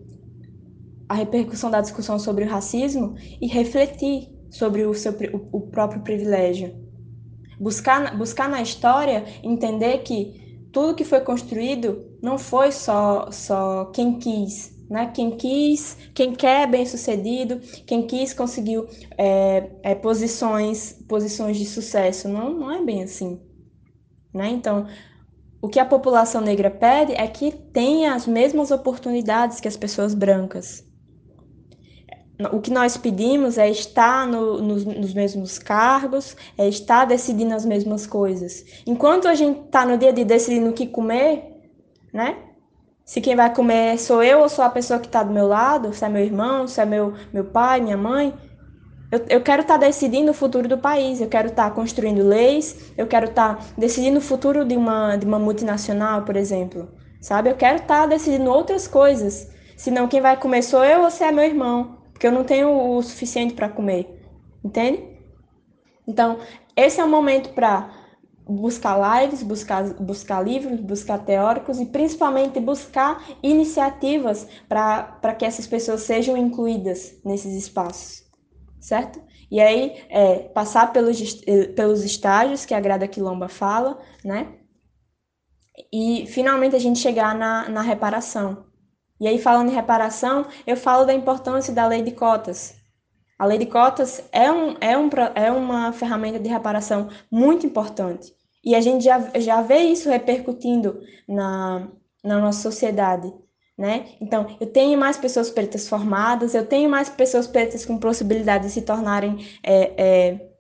a 1.08 1.14
repercussão 1.14 1.70
da 1.70 1.80
discussão 1.80 2.18
sobre 2.18 2.44
o 2.44 2.48
racismo 2.48 3.14
e 3.40 3.46
refletir 3.46 4.28
sobre 4.50 4.84
o 4.84 4.94
seu 4.94 5.12
o, 5.12 5.58
o 5.58 5.60
próprio 5.62 6.02
privilégio. 6.02 6.74
Buscar, 7.58 8.16
buscar 8.16 8.48
na 8.48 8.62
história 8.62 9.24
entender 9.42 9.98
que 9.98 10.68
tudo 10.72 10.94
que 10.94 11.04
foi 11.04 11.20
construído 11.20 12.04
não 12.22 12.38
foi 12.38 12.72
só, 12.72 13.30
só 13.30 13.86
quem 13.86 14.18
quis, 14.18 14.74
né? 14.88 15.10
Quem 15.14 15.36
quis, 15.36 15.96
quem 16.14 16.34
quer 16.34 16.68
bem 16.68 16.84
sucedido, 16.84 17.60
quem 17.86 18.06
quis 18.06 18.34
conseguiu 18.34 18.86
é, 19.16 19.70
é, 19.82 19.94
posições, 19.94 20.92
posições 21.08 21.56
de 21.56 21.64
sucesso. 21.64 22.28
Não, 22.28 22.52
não 22.52 22.70
é 22.70 22.84
bem 22.84 23.02
assim, 23.02 23.40
né? 24.32 24.48
Então, 24.48 24.86
o 25.62 25.68
que 25.68 25.78
a 25.78 25.86
população 25.86 26.40
negra 26.40 26.70
pede 26.70 27.12
é 27.12 27.26
que 27.26 27.52
tenha 27.52 28.14
as 28.14 28.26
mesmas 28.26 28.70
oportunidades 28.70 29.60
que 29.60 29.68
as 29.68 29.76
pessoas 29.76 30.12
brancas 30.12 30.84
o 32.50 32.60
que 32.60 32.70
nós 32.70 32.96
pedimos 32.96 33.58
é 33.58 33.70
estar 33.70 34.26
no, 34.26 34.60
nos, 34.60 34.84
nos, 34.84 35.14
mesmos 35.14 35.58
cargos, 35.58 36.36
é 36.58 36.68
estar 36.68 37.04
decidindo 37.04 37.54
as 37.54 37.64
mesmas 37.64 38.06
coisas. 38.06 38.64
Enquanto 38.86 39.28
a 39.28 39.34
gente 39.34 39.66
está 39.66 39.86
no 39.86 39.96
dia 39.96 40.12
de 40.12 40.24
decidindo 40.24 40.70
o 40.70 40.72
que 40.72 40.86
comer, 40.86 41.44
né? 42.12 42.36
Se 43.04 43.20
quem 43.20 43.36
vai 43.36 43.54
comer 43.54 43.98
sou 43.98 44.22
eu 44.22 44.40
ou 44.40 44.48
sou 44.48 44.64
a 44.64 44.70
pessoa 44.70 44.98
que 44.98 45.06
está 45.06 45.22
do 45.22 45.32
meu 45.32 45.46
lado, 45.46 45.92
se 45.92 46.04
é 46.04 46.08
meu 46.08 46.24
irmão, 46.24 46.66
se 46.66 46.80
é 46.80 46.86
meu, 46.86 47.12
meu 47.32 47.44
pai, 47.44 47.80
minha 47.80 47.96
mãe, 47.96 48.34
eu, 49.12 49.24
eu 49.28 49.40
quero 49.40 49.62
estar 49.62 49.78
tá 49.78 49.86
decidindo 49.86 50.32
o 50.32 50.34
futuro 50.34 50.66
do 50.66 50.78
país, 50.78 51.20
eu 51.20 51.28
quero 51.28 51.48
estar 51.48 51.68
tá 51.68 51.70
construindo 51.70 52.26
leis, 52.26 52.92
eu 52.96 53.06
quero 53.06 53.26
estar 53.26 53.56
tá 53.56 53.64
decidindo 53.78 54.18
o 54.18 54.22
futuro 54.22 54.64
de 54.64 54.76
uma, 54.76 55.16
de 55.16 55.24
uma 55.26 55.38
multinacional, 55.38 56.22
por 56.22 56.34
exemplo. 56.34 56.88
Sabe? 57.20 57.50
Eu 57.50 57.54
quero 57.54 57.76
estar 57.76 58.02
tá 58.02 58.06
decidindo 58.06 58.50
outras 58.50 58.88
coisas. 58.88 59.48
Senão 59.76 60.08
quem 60.08 60.20
vai 60.20 60.36
comer 60.36 60.62
sou 60.62 60.84
eu 60.84 61.02
ou 61.02 61.10
se 61.10 61.22
é 61.22 61.30
meu 61.30 61.44
irmão 61.44 62.03
porque 62.14 62.26
eu 62.26 62.32
não 62.32 62.44
tenho 62.44 62.70
o 62.70 63.02
suficiente 63.02 63.52
para 63.52 63.68
comer, 63.68 64.08
entende? 64.64 65.02
Então, 66.06 66.38
esse 66.76 67.00
é 67.00 67.04
o 67.04 67.08
momento 67.08 67.52
para 67.52 67.92
buscar 68.46 69.20
lives, 69.20 69.42
buscar, 69.42 69.82
buscar 69.94 70.40
livros, 70.42 70.80
buscar 70.80 71.18
teóricos 71.18 71.80
e 71.80 71.86
principalmente 71.86 72.60
buscar 72.60 73.22
iniciativas 73.42 74.46
para 74.68 75.34
que 75.36 75.44
essas 75.44 75.66
pessoas 75.66 76.02
sejam 76.02 76.36
incluídas 76.36 77.18
nesses 77.24 77.54
espaços, 77.54 78.24
certo? 78.80 79.20
E 79.50 79.60
aí, 79.60 80.04
é, 80.08 80.48
passar 80.50 80.92
pelos, 80.92 81.42
eh, 81.46 81.68
pelos 81.68 82.04
estágios 82.04 82.64
que 82.64 82.74
a 82.74 82.80
Grada 82.80 83.08
Quilomba 83.08 83.48
fala, 83.48 84.00
né? 84.24 84.54
E 85.92 86.26
finalmente 86.28 86.76
a 86.76 86.78
gente 86.78 86.98
chegar 86.98 87.34
na, 87.34 87.68
na 87.68 87.82
reparação, 87.82 88.66
e 89.20 89.28
aí, 89.28 89.38
falando 89.38 89.70
em 89.70 89.74
reparação, 89.74 90.46
eu 90.66 90.76
falo 90.76 91.04
da 91.04 91.14
importância 91.14 91.72
da 91.72 91.86
lei 91.86 92.02
de 92.02 92.10
cotas. 92.10 92.74
A 93.38 93.46
lei 93.46 93.58
de 93.58 93.66
cotas 93.66 94.22
é, 94.32 94.50
um, 94.50 94.76
é, 94.80 94.96
um, 94.96 95.08
é 95.34 95.50
uma 95.50 95.92
ferramenta 95.92 96.38
de 96.38 96.48
reparação 96.48 97.08
muito 97.30 97.66
importante. 97.66 98.32
E 98.64 98.74
a 98.74 98.80
gente 98.80 99.04
já, 99.04 99.20
já 99.38 99.60
vê 99.62 99.78
isso 99.78 100.08
repercutindo 100.08 101.00
na, 101.28 101.88
na 102.22 102.40
nossa 102.40 102.62
sociedade. 102.62 103.32
Né? 103.76 104.06
Então, 104.20 104.56
eu 104.60 104.68
tenho 104.68 104.98
mais 104.98 105.16
pessoas 105.16 105.50
pretas 105.50 105.88
formadas, 105.88 106.54
eu 106.54 106.64
tenho 106.64 106.88
mais 106.88 107.08
pessoas 107.08 107.46
pretas 107.46 107.84
com 107.84 107.98
possibilidade 107.98 108.66
de 108.66 108.70
se 108.70 108.82
tornarem 108.82 109.44
é, 109.62 109.92
é, 109.96 110.53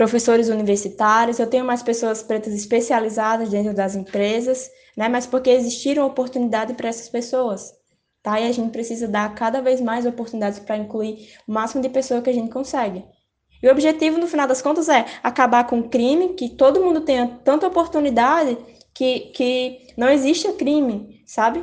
professores 0.00 0.48
universitários, 0.48 1.38
eu 1.38 1.46
tenho 1.46 1.62
mais 1.62 1.82
pessoas 1.82 2.22
pretas 2.22 2.54
especializadas 2.54 3.50
dentro 3.50 3.74
das 3.74 3.94
empresas, 3.94 4.70
né? 4.96 5.10
Mas 5.10 5.26
porque 5.26 5.50
existiram 5.50 6.06
oportunidade 6.06 6.72
para 6.72 6.88
essas 6.88 7.10
pessoas, 7.10 7.74
tá? 8.22 8.40
E 8.40 8.48
a 8.48 8.52
gente 8.52 8.70
precisa 8.70 9.06
dar 9.06 9.34
cada 9.34 9.60
vez 9.60 9.78
mais 9.78 10.06
oportunidades 10.06 10.58
para 10.58 10.78
incluir 10.78 11.28
o 11.46 11.52
máximo 11.52 11.82
de 11.82 11.90
pessoas 11.90 12.22
que 12.22 12.30
a 12.30 12.32
gente 12.32 12.50
consegue. 12.50 13.04
E 13.62 13.68
o 13.68 13.70
objetivo, 13.70 14.16
no 14.16 14.26
final 14.26 14.48
das 14.48 14.62
contas, 14.62 14.88
é 14.88 15.04
acabar 15.22 15.66
com 15.66 15.80
o 15.80 15.88
crime, 15.90 16.30
que 16.30 16.48
todo 16.48 16.82
mundo 16.82 17.02
tenha 17.02 17.38
tanta 17.44 17.66
oportunidade 17.66 18.56
que, 18.94 19.32
que 19.34 19.92
não 19.98 20.08
existe 20.08 20.50
crime, 20.54 21.22
sabe? 21.26 21.62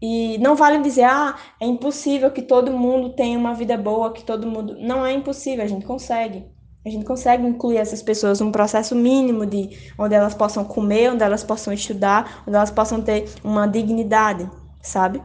E 0.00 0.38
não 0.38 0.54
vale 0.54 0.78
dizer, 0.78 1.04
ah, 1.04 1.36
é 1.60 1.66
impossível 1.66 2.30
que 2.30 2.40
todo 2.40 2.72
mundo 2.72 3.10
tenha 3.10 3.38
uma 3.38 3.52
vida 3.52 3.76
boa, 3.76 4.14
que 4.14 4.24
todo 4.24 4.46
mundo. 4.46 4.78
Não 4.80 5.04
é 5.04 5.12
impossível, 5.12 5.62
a 5.62 5.68
gente 5.68 5.84
consegue. 5.84 6.56
A 6.86 6.90
gente 6.90 7.04
consegue 7.04 7.46
incluir 7.46 7.76
essas 7.76 8.02
pessoas 8.02 8.40
num 8.40 8.52
processo 8.52 8.94
mínimo 8.94 9.44
de 9.44 9.70
onde 9.98 10.14
elas 10.14 10.34
possam 10.34 10.64
comer, 10.64 11.10
onde 11.10 11.22
elas 11.22 11.42
possam 11.42 11.72
estudar, 11.72 12.42
onde 12.46 12.56
elas 12.56 12.70
possam 12.70 13.02
ter 13.02 13.28
uma 13.42 13.66
dignidade, 13.66 14.48
sabe? 14.80 15.20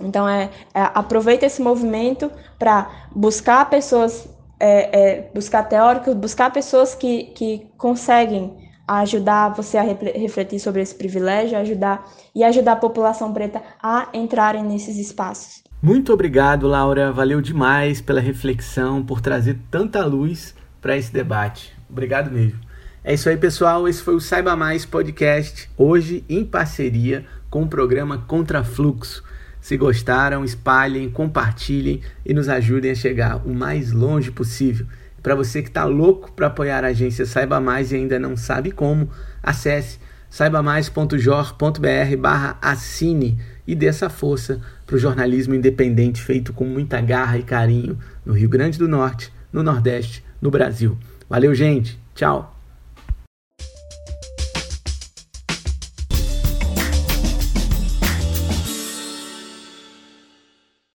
Então 0.00 0.28
é, 0.28 0.50
é 0.74 0.80
aproveita 0.94 1.46
esse 1.46 1.62
movimento 1.62 2.30
para 2.58 2.90
buscar 3.14 3.68
pessoas, 3.68 4.26
é, 4.58 5.00
é, 5.00 5.30
buscar 5.34 5.62
teóricos, 5.64 6.14
buscar 6.14 6.50
pessoas 6.50 6.94
que, 6.94 7.24
que 7.34 7.66
conseguem 7.76 8.56
ajudar 8.88 9.50
você 9.50 9.78
a 9.78 9.82
refletir 9.82 10.58
sobre 10.58 10.82
esse 10.82 10.94
privilégio, 10.94 11.56
ajudar 11.58 12.04
e 12.34 12.42
ajudar 12.42 12.72
a 12.72 12.76
população 12.76 13.32
preta 13.32 13.62
a 13.80 14.08
entrarem 14.12 14.64
nesses 14.64 14.96
espaços. 14.98 15.62
Muito 15.80 16.12
obrigado, 16.12 16.66
Laura. 16.66 17.12
Valeu 17.12 17.40
demais 17.40 18.00
pela 18.00 18.20
reflexão, 18.20 19.04
por 19.04 19.20
trazer 19.20 19.58
tanta 19.70 20.04
luz 20.04 20.54
para 20.82 20.96
esse 20.96 21.12
debate. 21.12 21.72
Obrigado 21.88 22.30
mesmo. 22.30 22.58
É 23.04 23.14
isso 23.14 23.28
aí, 23.28 23.36
pessoal. 23.36 23.88
Esse 23.88 24.02
foi 24.02 24.16
o 24.16 24.20
Saiba 24.20 24.56
Mais 24.56 24.84
Podcast, 24.84 25.70
hoje 25.78 26.24
em 26.28 26.44
parceria 26.44 27.24
com 27.48 27.62
o 27.62 27.68
programa 27.68 28.18
Contrafluxo. 28.18 29.22
Se 29.60 29.76
gostaram, 29.76 30.44
espalhem, 30.44 31.08
compartilhem 31.08 32.00
e 32.26 32.34
nos 32.34 32.48
ajudem 32.48 32.90
a 32.90 32.96
chegar 32.96 33.36
o 33.46 33.54
mais 33.54 33.92
longe 33.92 34.32
possível. 34.32 34.86
Para 35.22 35.36
você 35.36 35.62
que 35.62 35.68
está 35.68 35.84
louco 35.84 36.32
para 36.32 36.48
apoiar 36.48 36.84
a 36.84 36.88
agência 36.88 37.24
Saiba 37.24 37.60
Mais 37.60 37.92
e 37.92 37.96
ainda 37.96 38.18
não 38.18 38.36
sabe 38.36 38.72
como, 38.72 39.08
acesse 39.40 40.00
saibamais.jor.br 40.28 42.16
barra 42.18 42.58
assine 42.60 43.38
e 43.66 43.74
dê 43.76 43.86
essa 43.86 44.08
força 44.08 44.60
para 44.84 44.96
o 44.96 44.98
jornalismo 44.98 45.54
independente 45.54 46.20
feito 46.20 46.52
com 46.52 46.64
muita 46.64 47.00
garra 47.00 47.38
e 47.38 47.42
carinho 47.42 47.98
no 48.24 48.32
Rio 48.32 48.48
Grande 48.48 48.78
do 48.78 48.88
Norte, 48.88 49.32
no 49.52 49.62
Nordeste 49.62 50.24
no 50.42 50.50
Brasil. 50.50 50.98
Valeu, 51.30 51.54
gente. 51.54 51.98
Tchau. 52.14 52.51